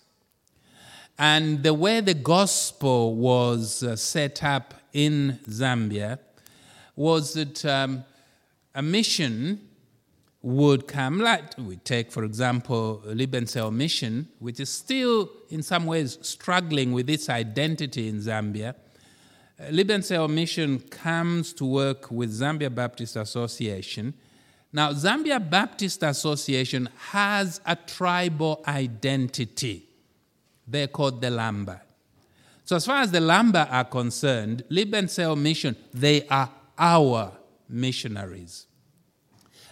And 1.20 1.62
the 1.62 1.72
way 1.72 2.00
the 2.00 2.14
gospel 2.14 3.14
was 3.14 3.84
uh, 3.84 3.94
set 3.94 4.42
up 4.42 4.74
in 4.92 5.38
Zambia 5.48 6.18
was 6.96 7.34
that 7.34 7.64
um, 7.64 8.04
a 8.74 8.82
mission 8.82 9.60
would 10.46 10.86
come. 10.86 11.18
Like 11.18 11.58
we 11.58 11.74
take, 11.78 12.12
for 12.12 12.22
example, 12.22 13.02
Liebenzell 13.04 13.74
Mission, 13.74 14.28
which 14.38 14.60
is 14.60 14.68
still 14.68 15.28
in 15.48 15.60
some 15.60 15.86
ways 15.86 16.18
struggling 16.22 16.92
with 16.92 17.10
its 17.10 17.28
identity 17.28 18.08
in 18.08 18.20
Zambia. 18.20 18.76
Liebenzell 19.60 20.30
Mission 20.30 20.78
comes 20.78 21.52
to 21.54 21.64
work 21.64 22.12
with 22.12 22.30
Zambia 22.30 22.72
Baptist 22.72 23.16
Association. 23.16 24.14
Now, 24.72 24.92
Zambia 24.92 25.40
Baptist 25.50 26.04
Association 26.04 26.90
has 27.10 27.60
a 27.66 27.74
tribal 27.74 28.62
identity. 28.68 29.88
They're 30.64 30.86
called 30.86 31.22
the 31.22 31.28
Lamba. 31.28 31.80
So, 32.64 32.76
as 32.76 32.86
far 32.86 33.00
as 33.00 33.10
the 33.10 33.18
Lamba 33.18 33.66
are 33.68 33.84
concerned, 33.84 34.62
Liebenzell 34.70 35.36
Mission, 35.36 35.74
they 35.92 36.24
are 36.28 36.52
our 36.78 37.32
missionaries. 37.68 38.66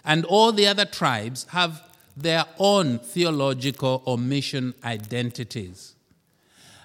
And 0.04 0.24
all 0.24 0.52
the 0.52 0.66
other 0.66 0.84
tribes 0.84 1.46
have 1.50 1.82
their 2.16 2.44
own 2.58 2.98
theological 2.98 4.02
or 4.04 4.18
mission 4.18 4.74
identities. 4.84 5.94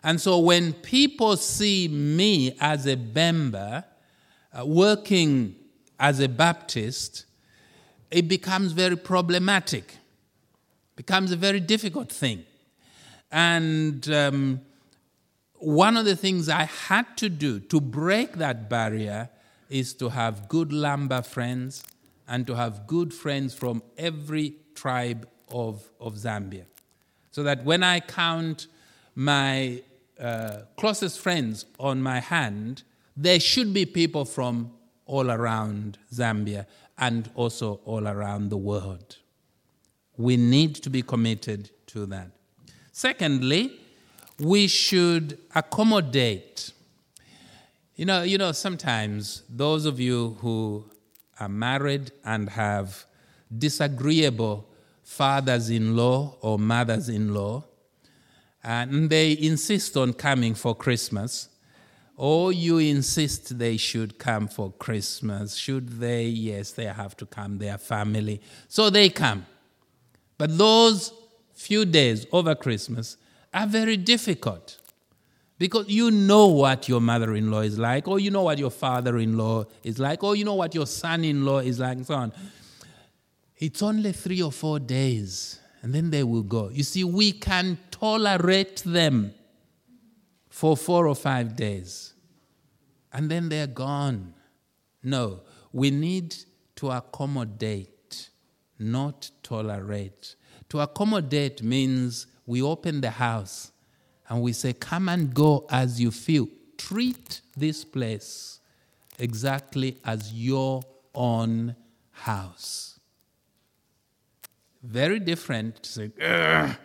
And 0.04 0.20
so 0.20 0.40
when 0.40 0.74
people 0.74 1.36
see 1.36 1.88
me 1.88 2.56
as 2.60 2.86
a 2.86 2.96
Bemba 2.96 3.84
uh, 4.58 4.66
working 4.66 5.56
as 6.00 6.20
a 6.20 6.30
Baptist, 6.30 7.26
it 8.10 8.28
becomes 8.28 8.72
very 8.72 8.96
problematic, 8.96 9.98
becomes 10.96 11.32
a 11.32 11.36
very 11.36 11.60
difficult 11.60 12.12
thing. 12.12 12.46
And 13.32 14.10
um, 14.10 14.62
one 15.56 15.98
of 15.98 16.06
the 16.06 16.16
things 16.16 16.50
I 16.50 16.64
had 16.64 17.18
to 17.18 17.30
do 17.30 17.60
to 17.60 17.82
break 17.82 18.34
that 18.38 18.70
barrier 18.70 19.30
is 19.70 19.94
to 19.96 20.10
have 20.10 20.48
good 20.48 20.70
Lamba 20.70 21.24
friends 21.24 21.84
and 22.30 22.46
to 22.48 22.56
have 22.56 22.88
good 22.88 23.14
friends 23.14 23.54
from 23.54 23.82
every 23.98 24.54
tribe 24.76 25.28
of, 25.52 25.84
of 26.00 26.14
Zambia. 26.14 26.66
So 27.32 27.44
that 27.44 27.66
when 27.66 27.84
I 27.84 28.00
count 28.00 28.68
my 29.16 29.82
uh, 30.20 30.60
closest 30.78 31.20
friends 31.20 31.66
on 31.80 32.02
my 32.02 32.20
hand, 32.20 32.84
there 33.18 33.40
should 33.40 33.74
be 33.74 33.86
people 33.86 34.26
from 34.26 34.72
all 35.06 35.32
around 35.32 35.98
Zambia 36.14 36.68
and 36.98 37.30
also 37.34 37.82
all 37.84 38.08
around 38.08 38.50
the 38.50 38.58
world. 38.58 39.18
We 40.18 40.38
need 40.38 40.76
to 40.76 40.90
be 40.90 41.02
committed 41.02 41.72
to 41.88 42.06
that. 42.08 42.32
Secondly, 42.92 43.80
we 44.40 44.68
should 44.68 45.40
accommodate. 45.56 46.74
You 47.96 48.06
know, 48.06 48.22
you 48.22 48.38
know, 48.38 48.52
sometimes 48.52 49.44
those 49.50 49.86
of 49.86 50.00
you 50.00 50.38
who 50.42 50.86
are 51.40 51.50
married 51.50 52.12
and 52.24 52.50
have 52.50 53.06
disagreeable 53.58 54.68
fathers 55.04 55.70
in 55.70 55.96
law 55.96 56.38
or 56.42 56.60
mothers 56.60 57.10
in 57.10 57.34
law, 57.34 57.64
and 58.64 59.10
they 59.10 59.32
insist 59.40 59.98
on 59.98 60.14
coming 60.14 60.54
for 60.54 60.76
Christmas, 60.76 61.50
or 62.16 62.52
you 62.52 62.78
insist 62.78 63.58
they 63.58 63.78
should 63.78 64.20
come 64.20 64.48
for 64.48 64.72
Christmas. 64.74 65.56
Should 65.56 66.00
they? 66.00 66.26
Yes, 66.26 66.72
they 66.72 66.86
have 66.86 67.16
to 67.18 67.26
come, 67.26 67.58
their 67.58 67.78
family. 67.78 68.42
So 68.68 68.90
they 68.90 69.10
come. 69.10 69.46
But 70.38 70.58
those 70.58 71.14
few 71.54 71.86
days 71.86 72.26
over 72.32 72.56
Christmas 72.56 73.18
are 73.54 73.68
very 73.68 73.98
difficult. 73.98 74.78
Because 75.60 75.88
you 75.90 76.10
know 76.10 76.48
what 76.48 76.90
your 76.90 77.00
mother 77.00 77.36
in 77.36 77.52
law 77.52 77.60
is 77.60 77.78
like, 77.78 78.08
or 78.08 78.20
you 78.20 78.32
know 78.32 78.42
what 78.42 78.58
your 78.58 78.72
father 78.72 79.20
in 79.20 79.38
law 79.38 79.66
is 79.84 80.00
like, 80.00 80.24
or 80.24 80.36
you 80.36 80.44
know 80.44 80.56
what 80.56 80.74
your 80.74 80.88
son 80.88 81.24
in 81.24 81.46
law 81.46 81.60
is 81.60 81.80
like, 81.80 81.98
and 81.98 82.08
so 82.08 82.16
on. 82.16 82.34
It's 83.58 83.84
only 83.84 84.12
three 84.12 84.42
or 84.42 84.52
four 84.52 84.80
days, 84.80 85.60
and 85.84 85.94
then 85.94 86.10
they 86.10 86.24
will 86.24 86.44
go. 86.44 86.70
You 86.70 86.84
see, 86.84 87.04
we 87.04 87.34
can 87.34 87.78
tolerate 87.92 88.78
them 88.86 89.36
for 90.50 90.76
four 90.76 91.08
or 91.08 91.16
five 91.16 91.56
days, 91.56 92.14
and 93.14 93.30
then 93.30 93.50
they're 93.50 93.68
gone. 93.68 94.34
No, 95.04 95.42
we 95.72 95.92
need 95.92 96.36
to 96.78 96.90
accommodate 96.90 97.90
not 98.80 99.30
tolerate. 99.44 100.36
To 100.70 100.80
accommodate 100.80 101.62
means 101.62 102.28
we 102.46 102.62
open 102.62 103.02
the 103.02 103.12
house 103.12 103.72
and 104.30 104.42
we 104.42 104.54
say, 104.54 104.74
Come 104.74 105.10
and 105.10 105.34
go 105.34 105.66
as 105.70 106.00
you 106.00 106.12
feel. 106.12 106.48
Treat 106.78 107.42
this 107.58 107.84
place 107.84 108.60
exactly 109.18 109.98
as 110.06 110.32
your 110.34 110.82
own 111.14 111.76
house. 112.12 113.00
Very 114.82 115.20
different 115.20 115.84
to 115.84 115.90
say, 115.90 116.12
"Ugh, 116.22 116.76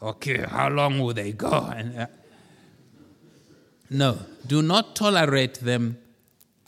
okay, 0.00 0.44
how 0.46 0.68
long 0.68 1.00
will 1.00 1.14
they 1.14 1.32
go? 1.32 1.68
And, 1.76 1.98
uh, 1.98 2.06
no, 3.90 4.18
do 4.46 4.62
not 4.62 4.94
tolerate 4.94 5.54
them, 5.54 5.98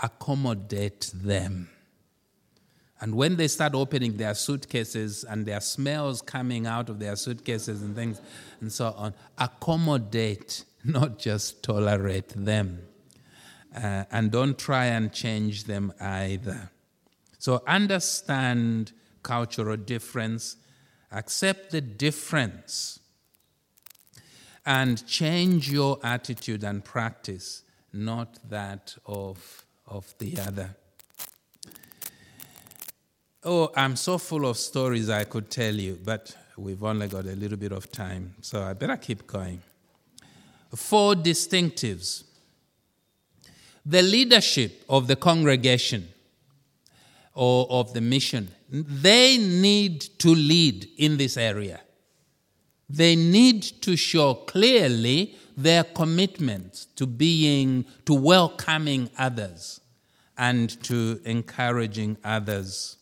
accommodate 0.03 1.13
them. 1.15 1.69
And 3.03 3.17
when 3.17 3.35
they 3.35 3.49
start 3.49 3.75
opening 3.75 4.17
their 4.17 4.33
suitcases 4.33 5.25
and 5.25 5.45
their 5.45 5.61
smells 5.61 6.23
coming 6.23 6.69
out 6.69 6.89
of 6.89 7.01
their 7.01 7.17
suitcases 7.17 7.83
and 7.83 7.97
things 7.97 8.21
and 8.61 8.73
so 8.73 8.95
on, 8.97 9.13
accommodate, 9.37 10.65
not 10.85 11.19
just 11.19 11.65
tolerate 11.65 12.29
them. 12.29 12.79
Uh, 13.75 14.05
and 14.13 14.31
don't 14.31 14.57
try 14.57 14.85
and 14.85 15.13
change 15.13 15.65
them 15.65 15.93
either. 15.99 16.71
So 17.41 17.65
understand 17.67 18.93
cultural 19.25 19.77
difference, 19.77 20.55
accept 21.11 21.73
the 21.73 21.81
difference, 21.81 23.01
and 24.65 25.05
change 25.09 25.69
your 25.73 25.99
attitude 26.05 26.63
and 26.63 26.85
practice, 26.85 27.65
not 27.93 28.39
that 28.49 28.95
of, 29.07 29.67
of 29.89 30.15
the 30.19 30.39
other. 30.39 30.77
Oh, 33.45 33.73
I'm 33.77 33.97
so 33.97 34.19
full 34.19 34.47
of 34.47 34.57
stories 34.57 35.11
I 35.11 35.25
could 35.25 35.51
tell 35.51 35.75
you, 35.75 35.99
but 36.05 36.37
we've 36.57 36.85
only 36.85 37.09
got 37.09 37.25
a 37.25 37.35
little 37.35 37.59
bit 37.59 37.73
of 37.73 37.91
time, 37.91 38.37
so 38.41 38.63
I 38.63 38.73
better 38.73 38.97
keep 38.97 39.27
going. 39.27 39.61
Four 40.77 41.15
distinctives. 41.15 42.23
The 43.85 44.01
leadership 44.01 44.85
of 44.89 45.09
the 45.09 45.17
congregation 45.17 46.09
or 47.35 47.67
of 47.69 47.93
the 47.95 48.01
mission, 48.01 48.49
they 48.71 49.39
need 49.39 50.03
to 50.21 50.33
lead 50.33 50.89
in 50.97 51.17
this 51.17 51.37
area. 51.37 51.81
They 52.89 53.17
need 53.17 53.63
to 53.83 53.97
show 53.97 54.35
clearly 54.35 55.35
their 55.57 55.83
commitment 55.83 56.87
to 56.95 57.07
being, 57.07 57.87
to 58.07 58.15
welcoming 58.15 59.11
others 59.19 59.81
and 60.39 60.81
to 60.85 61.21
encouraging 61.25 62.19
others. 62.23 62.99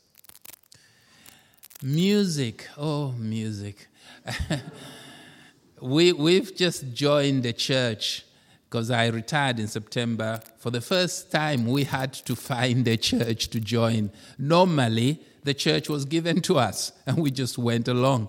Music, 1.83 2.69
oh, 2.77 3.13
music. 3.13 3.89
we, 5.81 6.13
we've 6.13 6.55
just 6.55 6.93
joined 6.93 7.43
the 7.43 7.55
church 7.55 8.27
because 8.69 8.91
I 8.91 9.07
retired 9.07 9.59
in 9.59 9.67
September. 9.67 10.43
For 10.59 10.71
the 10.71 10.83
first 10.83 11.33
time, 11.33 11.65
we 11.65 11.85
had 11.85 12.13
to 12.13 12.37
find 12.37 12.87
a 12.87 12.99
church 12.99 13.49
to 13.49 13.61
join. 13.61 14.11
Normally, 14.39 15.23
the 15.43 15.55
church 15.55 15.89
was 15.89 16.05
given 16.05 16.43
to 16.43 16.59
us 16.59 16.93
and 17.07 17.17
we 17.17 17.31
just 17.31 17.57
went 17.57 17.89
along. 17.89 18.29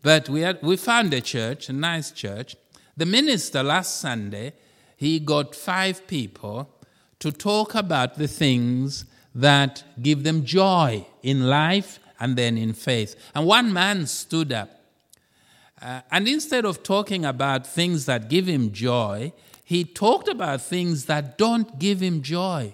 But 0.00 0.30
we, 0.30 0.40
had, 0.40 0.62
we 0.62 0.78
found 0.78 1.12
a 1.12 1.20
church, 1.20 1.68
a 1.68 1.74
nice 1.74 2.10
church. 2.10 2.56
The 2.96 3.04
minister 3.04 3.62
last 3.62 4.00
Sunday, 4.00 4.54
he 4.96 5.20
got 5.20 5.54
five 5.54 6.06
people 6.06 6.70
to 7.18 7.30
talk 7.30 7.74
about 7.74 8.16
the 8.16 8.28
things 8.28 9.04
that 9.34 9.84
give 10.00 10.22
them 10.22 10.46
joy 10.46 11.06
in 11.22 11.46
life 11.46 11.98
and 12.20 12.36
then 12.36 12.56
in 12.56 12.72
faith. 12.72 13.14
And 13.34 13.46
one 13.46 13.72
man 13.72 14.06
stood 14.06 14.52
up. 14.52 14.70
Uh, 15.80 16.00
and 16.10 16.26
instead 16.26 16.64
of 16.64 16.82
talking 16.82 17.24
about 17.24 17.66
things 17.66 18.06
that 18.06 18.28
give 18.28 18.46
him 18.46 18.72
joy, 18.72 19.32
he 19.62 19.84
talked 19.84 20.28
about 20.28 20.62
things 20.62 21.06
that 21.06 21.36
don't 21.36 21.78
give 21.78 22.00
him 22.00 22.22
joy. 22.22 22.72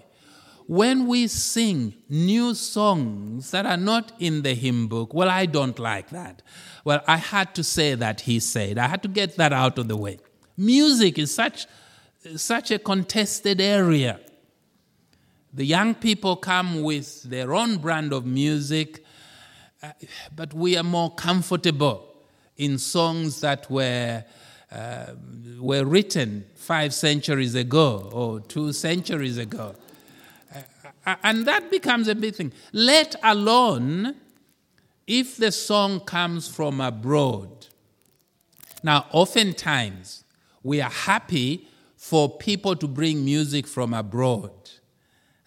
When 0.67 1.07
we 1.07 1.27
sing 1.27 1.95
new 2.09 2.55
songs 2.55 3.51
that 3.51 3.67
are 3.67 3.77
not 3.77 4.13
in 4.19 4.43
the 4.43 4.55
hymn 4.55 4.87
book, 4.87 5.13
well, 5.13 5.29
I 5.29 5.47
don't 5.47 5.79
like 5.79 6.11
that. 6.11 6.43
Well, 6.85 7.03
I 7.07 7.17
had 7.17 7.55
to 7.57 7.65
say 7.65 7.95
that 7.95 8.23
he 8.23 8.39
said. 8.41 8.79
I 8.79 8.89
had 8.89 9.03
to 9.03 9.09
get 9.09 9.37
that 9.37 9.53
out 9.53 9.79
of 9.79 9.89
the 9.89 9.97
way. 9.97 10.19
Music 10.57 11.19
is 11.19 11.35
such, 11.35 11.67
such 12.37 12.71
a 12.71 12.79
contested 12.79 13.61
area. 13.61 14.21
The 15.53 15.65
young 15.67 15.95
people 15.95 16.37
come 16.37 16.83
with 16.83 17.25
their 17.25 17.55
own 17.55 17.79
brand 17.79 18.13
of 18.13 18.25
music, 18.25 19.05
uh, 19.83 19.93
but 20.35 20.55
we 20.55 20.77
are 20.77 20.85
more 20.85 21.11
comfortable 21.15 22.07
in 22.57 22.79
songs 22.79 23.41
that 23.41 23.71
were, 23.71 24.25
uh, 24.71 25.07
were 25.59 25.85
written 25.85 26.45
five 26.55 26.95
centuries 26.95 27.55
ago 27.55 28.09
or 28.13 28.41
two 28.41 28.73
centuries 28.73 29.39
ago. 29.39 29.75
Uh, 31.05 31.17
and 31.25 31.47
that 31.47 31.71
becomes 31.71 32.07
a 32.09 32.15
big 32.15 32.35
thing. 32.35 32.53
Let 32.73 33.17
alone 33.23 34.15
if 35.07 35.37
the 35.37 35.51
song 35.51 36.01
comes 36.01 36.49
from 36.49 36.81
abroad. 36.81 37.67
Now, 38.83 39.07
oftentimes, 39.13 40.25
we 40.63 40.81
are 40.81 40.91
happy 40.91 41.69
for 41.97 42.29
people 42.37 42.77
to 42.77 42.89
bring 42.89 43.25
music 43.25 43.67
from 43.67 43.95
abroad, 43.95 44.53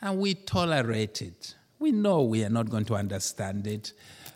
and 0.02 0.20
we 0.20 0.34
tolerate 0.34 1.22
it. 1.22 1.56
We 1.80 1.92
know 1.92 2.22
we 2.22 2.44
are 2.46 2.50
not 2.50 2.70
going 2.70 2.86
to 2.86 2.96
understand 2.96 3.68
it, 3.68 3.94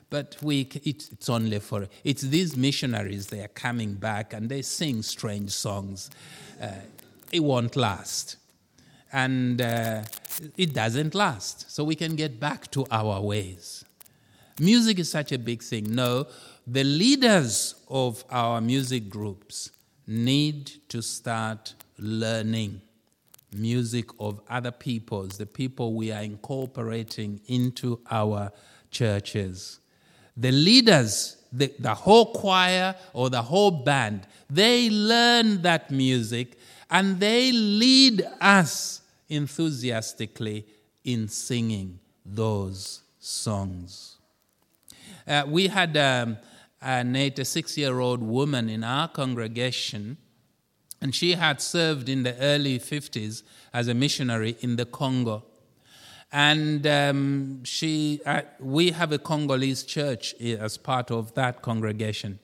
but 0.09 0.37
we, 0.41 0.61
it, 0.61 1.09
it's 1.11 1.29
only 1.29 1.59
for 1.59 1.87
it's 2.03 2.23
these 2.23 2.57
missionaries. 2.57 3.27
They 3.27 3.41
are 3.41 3.49
coming 3.49 3.93
back 3.93 4.33
and 4.33 4.49
they 4.49 4.61
sing 4.61 5.01
strange 5.03 5.51
songs. 5.51 6.09
Uh, 6.61 6.71
it 7.31 7.41
won't 7.41 7.75
last, 7.75 8.37
and 9.13 9.61
uh, 9.61 10.01
it 10.57 10.73
doesn't 10.73 11.13
last. 11.13 11.71
So 11.71 11.83
we 11.83 11.95
can 11.95 12.15
get 12.15 12.39
back 12.39 12.71
to 12.71 12.85
our 12.89 13.21
ways. 13.21 13.85
Music 14.59 14.99
is 14.99 15.09
such 15.09 15.31
a 15.31 15.37
big 15.37 15.61
thing. 15.61 15.95
No, 15.95 16.27
the 16.67 16.83
leaders 16.83 17.75
of 17.87 18.23
our 18.29 18.59
music 18.59 19.09
groups 19.09 19.71
need 20.05 20.71
to 20.89 21.01
start 21.01 21.75
learning 21.97 22.81
music 23.51 24.09
of 24.19 24.41
other 24.49 24.71
peoples, 24.71 25.37
the 25.37 25.45
people 25.45 25.93
we 25.93 26.11
are 26.11 26.21
incorporating 26.21 27.41
into 27.47 27.99
our 28.11 28.51
churches. 28.91 29.78
The 30.39 30.51
leaders, 30.53 31.35
the, 31.51 31.73
the 31.79 31.93
whole 31.93 32.33
choir 32.33 32.95
or 33.13 33.29
the 33.29 33.41
whole 33.41 33.71
band, 33.71 34.25
they 34.49 34.89
learn 34.89 35.61
that 35.63 35.91
music 35.91 36.57
and 36.89 37.19
they 37.19 37.51
lead 37.51 38.25
us 38.39 39.01
enthusiastically 39.27 40.65
in 41.03 41.27
singing 41.27 41.99
those 42.25 43.01
songs. 43.19 44.15
Uh, 45.27 45.43
we 45.45 45.67
had 45.67 45.95
um, 45.97 46.37
an 46.81 47.15
86 47.15 47.77
year 47.77 47.99
old 47.99 48.23
woman 48.23 48.69
in 48.69 48.83
our 48.83 49.07
congregation, 49.09 50.17
and 51.01 51.13
she 51.13 51.33
had 51.33 51.61
served 51.61 52.09
in 52.09 52.23
the 52.23 52.35
early 52.39 52.79
50s 52.79 53.43
as 53.73 53.87
a 53.87 53.93
missionary 53.93 54.57
in 54.61 54.77
the 54.77 54.85
Congo. 54.85 55.43
And 56.31 56.85
um, 56.85 57.63
she, 57.63 58.21
uh, 58.25 58.41
we 58.59 58.91
have 58.91 59.11
a 59.11 59.17
Congolese 59.17 59.83
church 59.83 60.35
as 60.35 60.77
part 60.77 61.09
of 61.09 61.33
that 61.33 61.61
congregation. 61.61 62.39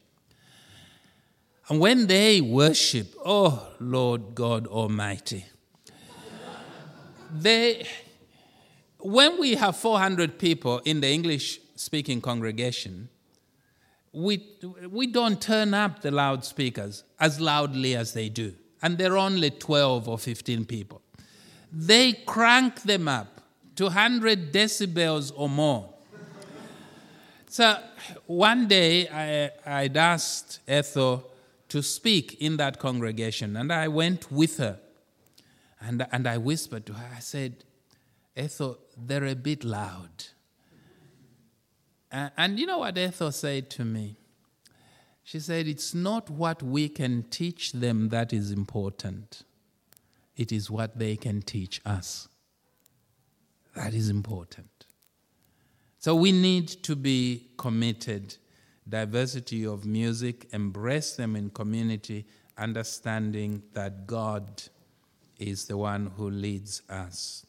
And 1.70 1.80
when 1.80 2.08
they 2.08 2.42
worship, 2.42 3.14
oh 3.24 3.72
Lord 3.80 4.36
God 4.36 4.68
Almighty, 4.68 5.46
they, 7.32 7.86
when 9.00 9.40
we 9.40 9.56
have 9.56 9.76
400 9.76 10.40
people 10.40 10.80
in 10.86 11.02
the 11.02 11.10
English 11.10 11.60
speaking 11.76 12.22
congregation, 12.22 13.10
we, 14.14 14.48
we 14.90 15.08
don't 15.08 15.42
turn 15.42 15.74
up 15.74 16.02
the 16.02 16.12
loudspeakers 16.12 17.04
as 17.20 17.40
loudly 17.40 17.96
as 17.96 18.14
they 18.14 18.30
do. 18.30 18.54
And 18.82 18.98
there 18.98 19.14
are 19.14 19.18
only 19.18 19.50
12 19.50 20.08
or 20.08 20.18
15 20.18 20.66
people. 20.66 21.02
They 21.72 22.14
crank 22.14 22.84
them 22.84 23.08
up 23.08 23.35
to 23.76 23.86
100 23.86 24.52
decibels 24.52 25.32
or 25.36 25.50
more. 25.50 25.90
So 27.48 27.78
one 28.26 28.68
day 28.68 29.08
I, 29.08 29.52
I'd 29.84 29.98
asked 29.98 30.60
Ethel 30.68 31.30
to 31.70 31.82
speak 31.82 32.42
in 32.42 32.58
that 32.58 32.80
congregation, 32.80 33.56
and 33.56 33.72
I 33.72 33.88
went 33.88 34.32
with 34.32 34.58
her. 34.58 34.80
And, 35.80 36.06
and 36.12 36.28
I 36.28 36.38
whispered 36.38 36.86
to 36.88 36.94
her, 36.94 37.10
I 37.16 37.20
said, 37.20 37.64
Ethel, 38.36 38.80
they're 38.98 39.26
a 39.26 39.36
bit 39.36 39.64
loud. 39.64 40.26
And 42.12 42.60
you 42.60 42.66
know 42.66 42.80
what 42.80 42.98
Ethel 42.98 43.32
said 43.32 43.70
to 43.72 43.84
me? 43.84 44.16
She 45.24 45.40
said, 45.40 45.68
It's 45.68 45.94
not 45.94 46.30
what 46.30 46.64
we 46.64 46.88
can 46.88 47.24
teach 47.24 47.74
them 47.74 48.10
that 48.10 48.32
is 48.32 48.52
important, 48.52 49.44
it 50.38 50.52
is 50.52 50.70
what 50.70 50.98
they 50.98 51.16
can 51.16 51.42
teach 51.42 51.82
us. 51.86 52.28
That 53.76 53.94
is 53.94 54.10
important. 54.10 54.70
So 56.00 56.16
we 56.16 56.32
need 56.32 56.68
to 56.84 56.96
be 56.96 57.50
committed. 57.58 58.38
Diversity 58.88 59.66
of 59.66 59.86
music, 59.86 60.48
embrace 60.54 61.16
them 61.16 61.36
in 61.36 61.50
community, 61.50 62.26
understanding 62.58 63.64
that 63.74 64.06
God 64.06 64.64
is 65.40 65.66
the 65.66 65.78
one 65.78 66.12
who 66.16 66.30
leads 66.30 66.84
us. 66.90 67.46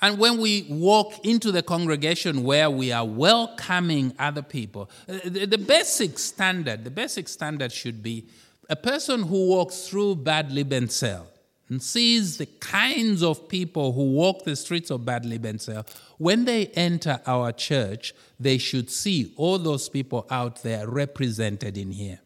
And 0.00 0.18
when 0.18 0.40
we 0.40 0.66
walk 0.70 1.26
into 1.26 1.52
the 1.52 1.62
congregation 1.62 2.42
where 2.42 2.70
we 2.70 2.90
are 2.90 3.04
welcoming 3.04 4.14
other 4.18 4.40
people, 4.40 4.88
uh, 5.08 5.18
the, 5.24 5.58
basic 5.58 6.18
standard, 6.18 6.84
the 6.84 6.90
basic 6.90 7.28
standard 7.28 7.70
should 7.70 8.02
be 8.02 8.26
a 8.70 8.76
person 8.76 9.24
who 9.24 9.48
walks 9.48 9.88
through 9.88 10.14
Bad 10.14 10.50
Liebenzell 10.50 11.26
and 11.70 11.80
sees 11.80 12.36
the 12.36 12.46
kinds 12.46 13.22
of 13.22 13.48
people 13.48 13.92
who 13.92 14.10
walk 14.10 14.44
the 14.44 14.56
streets 14.56 14.90
of 14.90 15.04
Bad 15.04 15.24
Liebenzell, 15.24 15.86
when 16.18 16.44
they 16.44 16.66
enter 16.68 17.20
our 17.26 17.52
church, 17.52 18.12
they 18.40 18.58
should 18.58 18.90
see 18.90 19.32
all 19.36 19.56
those 19.56 19.88
people 19.88 20.26
out 20.30 20.62
there 20.64 20.88
represented 20.88 21.78
in 21.78 21.92
here. 21.92 22.20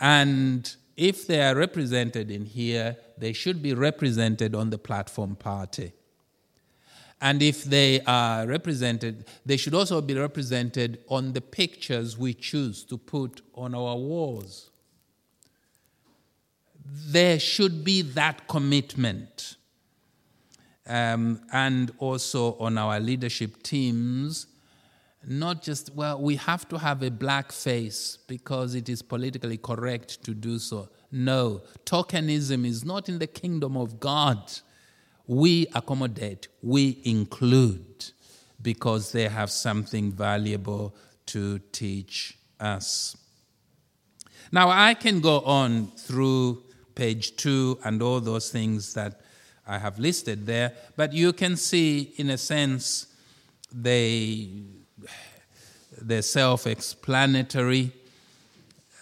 And 0.00 0.74
if 0.96 1.26
they 1.28 1.40
are 1.40 1.54
represented 1.54 2.30
in 2.32 2.46
here, 2.46 2.96
they 3.16 3.32
should 3.32 3.62
be 3.62 3.74
represented 3.74 4.54
on 4.56 4.70
the 4.70 4.78
platform 4.78 5.36
party. 5.36 5.92
And 7.20 7.42
if 7.42 7.64
they 7.64 8.00
are 8.06 8.46
represented, 8.46 9.26
they 9.46 9.56
should 9.56 9.74
also 9.74 10.00
be 10.00 10.14
represented 10.14 11.04
on 11.08 11.34
the 11.34 11.40
pictures 11.42 12.18
we 12.18 12.34
choose 12.34 12.82
to 12.84 12.98
put 12.98 13.42
on 13.54 13.74
our 13.74 13.96
walls. 13.96 14.69
There 16.84 17.38
should 17.38 17.84
be 17.84 18.02
that 18.02 18.48
commitment. 18.48 19.56
Um, 20.86 21.40
and 21.52 21.92
also 21.98 22.56
on 22.58 22.78
our 22.78 22.98
leadership 22.98 23.62
teams, 23.62 24.46
not 25.26 25.62
just, 25.62 25.94
well, 25.94 26.20
we 26.20 26.36
have 26.36 26.68
to 26.70 26.78
have 26.78 27.02
a 27.02 27.10
black 27.10 27.52
face 27.52 28.18
because 28.26 28.74
it 28.74 28.88
is 28.88 29.02
politically 29.02 29.58
correct 29.58 30.24
to 30.24 30.34
do 30.34 30.58
so. 30.58 30.88
No, 31.12 31.62
tokenism 31.84 32.66
is 32.66 32.84
not 32.84 33.08
in 33.08 33.18
the 33.18 33.26
kingdom 33.26 33.76
of 33.76 34.00
God. 34.00 34.50
We 35.26 35.66
accommodate, 35.74 36.48
we 36.62 37.00
include 37.04 38.10
because 38.62 39.12
they 39.12 39.28
have 39.28 39.50
something 39.50 40.10
valuable 40.10 40.94
to 41.26 41.58
teach 41.72 42.38
us. 42.58 43.16
Now, 44.52 44.70
I 44.70 44.94
can 44.94 45.20
go 45.20 45.40
on 45.40 45.88
through 45.96 46.64
page 47.00 47.34
two 47.36 47.78
and 47.82 48.02
all 48.02 48.20
those 48.20 48.50
things 48.50 48.92
that 48.92 49.22
I 49.66 49.78
have 49.78 49.98
listed 49.98 50.44
there, 50.44 50.74
but 50.96 51.14
you 51.14 51.32
can 51.32 51.56
see, 51.56 52.12
in 52.16 52.28
a 52.28 52.36
sense, 52.36 53.06
they 53.72 54.50
they're 56.02 56.20
self 56.20 56.66
explanatory. 56.66 57.92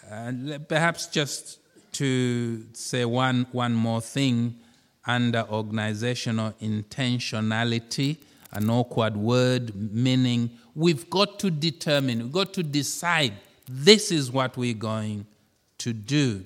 And 0.09 0.65
perhaps 0.69 1.07
just 1.07 1.59
to 1.93 2.63
say 2.71 3.03
one, 3.03 3.47
one 3.51 3.73
more 3.73 3.99
thing 3.99 4.55
under 5.05 5.43
organizational 5.49 6.53
intentionality, 6.61 8.15
an 8.53 8.69
awkward 8.69 9.17
word 9.17 9.75
meaning 9.75 10.51
we've 10.73 11.09
got 11.09 11.37
to 11.39 11.51
determine, 11.51 12.19
we've 12.23 12.31
got 12.31 12.53
to 12.53 12.63
decide 12.63 13.33
this 13.67 14.09
is 14.09 14.31
what 14.31 14.55
we're 14.55 14.73
going 14.93 15.25
to 15.79 15.91
do. 15.91 16.45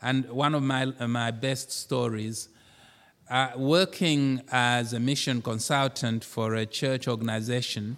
And 0.00 0.28
one 0.30 0.54
of 0.54 0.62
my, 0.62 0.86
my 1.06 1.30
best 1.30 1.72
stories, 1.72 2.48
uh, 3.30 3.50
working 3.56 4.42
as 4.50 4.92
a 4.92 5.00
mission 5.00 5.42
consultant 5.42 6.24
for 6.24 6.54
a 6.54 6.66
church 6.66 7.08
organization, 7.08 7.96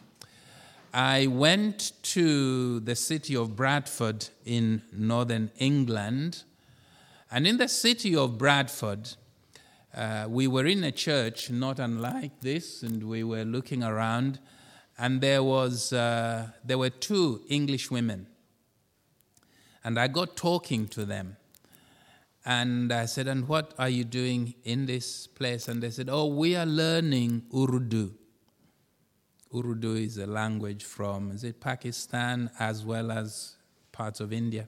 I 0.93 1.29
went 1.29 1.93
to 2.03 2.81
the 2.81 2.97
city 2.97 3.37
of 3.37 3.55
Bradford 3.55 4.29
in 4.45 4.83
northern 4.93 5.51
England. 5.59 6.43
And 7.31 7.47
in 7.47 7.59
the 7.59 7.69
city 7.69 8.17
of 8.17 8.39
Bradford, 8.39 9.11
uh, 9.95 10.27
we 10.29 10.47
were 10.47 10.67
in 10.67 10.85
a 10.85 10.93
church 10.93 11.51
not 11.51 11.79
unlike 11.79 12.41
this, 12.41 12.83
and 12.83 13.03
we 13.09 13.25
were 13.25 13.45
looking 13.45 13.83
around, 13.83 14.39
and 14.99 15.21
there 15.21 15.43
was 15.43 15.93
uh, 15.93 16.49
there 16.65 16.79
were 16.79 16.91
two 16.91 17.41
English 17.49 17.91
women, 17.91 18.27
and 19.83 19.99
I 19.99 20.07
got 20.07 20.37
talking 20.37 20.87
to 20.89 21.05
them, 21.05 21.37
and 22.51 22.93
I 22.93 23.07
said, 23.07 23.29
"And 23.29 23.47
what 23.47 23.75
are 23.79 23.89
you 23.89 24.03
doing 24.03 24.55
in 24.65 24.87
this 24.87 25.29
place?" 25.29 25.69
And 25.69 25.81
they 25.81 25.91
said, 25.91 26.09
"Oh, 26.11 26.27
we 26.27 26.57
are 26.57 26.67
learning 26.67 27.45
Urdu." 27.55 28.13
Urdu 29.55 29.95
is 29.95 30.17
a 30.19 30.27
language 30.27 30.85
from, 30.85 31.31
is 31.33 31.45
it 31.45 31.61
Pakistan 31.61 32.51
as 32.59 32.85
well 32.85 33.11
as 33.11 33.57
parts 33.91 34.21
of 34.21 34.33
India? 34.33 34.67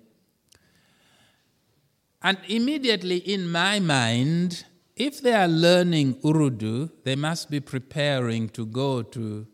And 2.20 2.38
immediately 2.48 3.18
in 3.18 3.50
my 3.50 3.78
mind, 3.78 4.64
if 4.96 5.20
they 5.20 5.34
are 5.34 5.48
learning 5.48 6.18
Urdu, 6.24 6.90
they 7.04 7.16
must 7.16 7.50
be 7.50 7.60
preparing 7.60 8.48
to 8.50 8.66
go 8.66 9.02
to 9.02 9.46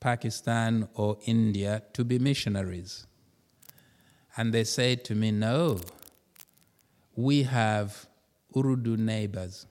Pakistan 0.00 0.88
or 0.94 1.18
India 1.24 1.82
to 1.94 2.04
be 2.04 2.18
missionaries. 2.18 3.06
And 4.36 4.52
they 4.52 4.64
say 4.64 4.96
to 4.96 5.14
me, 5.14 5.30
No, 5.30 5.80
we 7.16 7.44
have 7.44 8.06
Urdu 8.56 8.96
neighbors, 8.96 9.66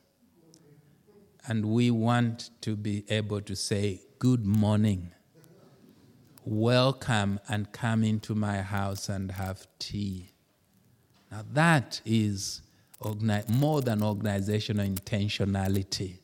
and 1.48 1.66
we 1.66 1.92
want 1.92 2.52
to 2.62 2.76
be 2.76 3.04
able 3.10 3.42
to 3.42 3.56
say 3.56 4.02
good 4.20 4.46
morning. 4.46 5.12
Welcome 6.46 7.40
and 7.50 7.72
come 7.72 8.04
into 8.04 8.36
my 8.36 8.62
house 8.62 9.10
and 9.10 9.32
have 9.32 9.68
tea. 9.80 10.32
Now, 11.32 11.44
that 11.54 12.02
is 12.06 12.62
more 13.50 13.82
than 13.82 14.02
organizational 14.02 14.86
intentionality. 14.86 16.20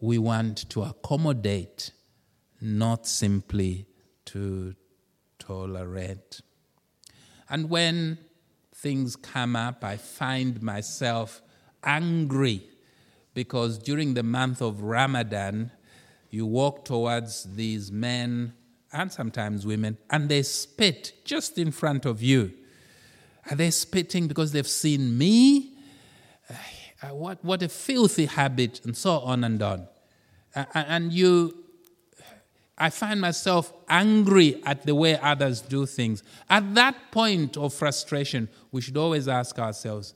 We 0.00 0.18
want 0.18 0.68
to 0.70 0.82
accommodate, 0.82 1.90
not 2.60 3.06
simply 3.06 3.86
to 4.26 4.74
tolerate. 5.40 6.40
And 7.48 7.68
when 7.70 8.18
things 8.78 9.16
come 9.16 9.56
up, 9.56 9.82
I 9.82 9.96
find 9.96 10.62
myself 10.62 11.42
angry 11.82 12.68
because 13.34 13.78
during 13.78 14.14
the 14.14 14.22
month 14.22 14.62
of 14.62 14.82
Ramadan, 14.82 15.72
you 16.30 16.46
walk 16.46 16.84
towards 16.84 17.44
these 17.54 17.90
men 17.90 18.52
and 18.92 19.12
sometimes 19.12 19.66
women, 19.66 19.98
and 20.10 20.28
they 20.28 20.42
spit 20.42 21.12
just 21.24 21.58
in 21.58 21.70
front 21.70 22.06
of 22.06 22.22
you. 22.22 22.52
Are 23.50 23.56
they 23.56 23.70
spitting 23.70 24.28
because 24.28 24.52
they've 24.52 24.66
seen 24.66 25.18
me? 25.18 25.76
Uh, 27.02 27.08
what, 27.08 27.44
what 27.44 27.62
a 27.62 27.68
filthy 27.68 28.26
habit, 28.26 28.80
and 28.84 28.96
so 28.96 29.18
on 29.18 29.44
and 29.44 29.62
on. 29.62 29.88
And 30.74 31.12
you, 31.12 31.57
I 32.78 32.90
find 32.90 33.20
myself 33.20 33.72
angry 33.88 34.62
at 34.64 34.84
the 34.86 34.94
way 34.94 35.18
others 35.20 35.60
do 35.60 35.84
things. 35.84 36.22
At 36.48 36.74
that 36.76 37.10
point 37.10 37.56
of 37.56 37.74
frustration, 37.74 38.48
we 38.70 38.80
should 38.80 38.96
always 38.96 39.26
ask 39.26 39.58
ourselves 39.58 40.14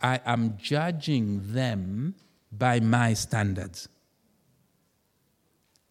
I 0.00 0.20
am 0.24 0.56
judging 0.56 1.52
them 1.52 2.14
by 2.50 2.80
my 2.80 3.12
standards. 3.14 3.88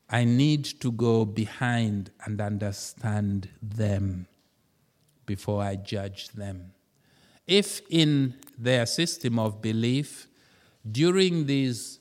I 0.09 0.23
need 0.23 0.63
to 0.81 0.91
go 0.91 1.25
behind 1.25 2.11
and 2.25 2.39
understand 2.41 3.49
them 3.61 4.27
before 5.25 5.61
I 5.61 5.75
judge 5.75 6.29
them. 6.29 6.71
If 7.45 7.81
in 7.89 8.35
their 8.57 8.85
system 8.85 9.37
of 9.37 9.61
belief, 9.61 10.27
during 10.89 11.45
these 11.45 11.99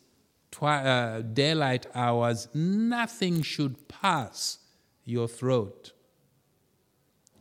twi- 0.56 0.84
uh, 0.84 1.22
daylight 1.22 1.86
hours, 1.94 2.48
nothing 2.54 3.42
should 3.42 3.88
pass 3.88 4.58
your 5.04 5.28
throat. 5.28 5.92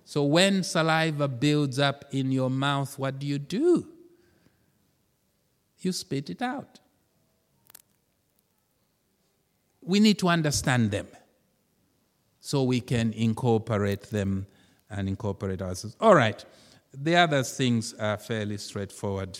So 0.03 0.23
when 0.23 0.63
saliva 0.63 1.27
builds 1.27 1.79
up 1.79 2.05
in 2.11 2.31
your 2.31 2.49
mouth, 2.49 2.97
what 2.99 3.19
do 3.19 3.25
you 3.25 3.39
do? 3.39 3.87
You 5.79 5.91
spit 5.91 6.29
it 6.29 6.41
out 6.41 6.79
we 9.85 9.99
need 9.99 10.19
to 10.19 10.27
understand 10.27 10.91
them 10.91 11.07
so 12.39 12.63
we 12.63 12.81
can 12.81 13.13
incorporate 13.13 14.09
them 14.09 14.47
and 14.89 15.07
incorporate 15.07 15.61
ourselves. 15.61 15.95
All 15.99 16.15
right, 16.15 16.43
the 16.93 17.15
other 17.15 17.43
things 17.43 17.93
are 17.93 18.17
fairly 18.17 18.57
straightforward. 18.57 19.39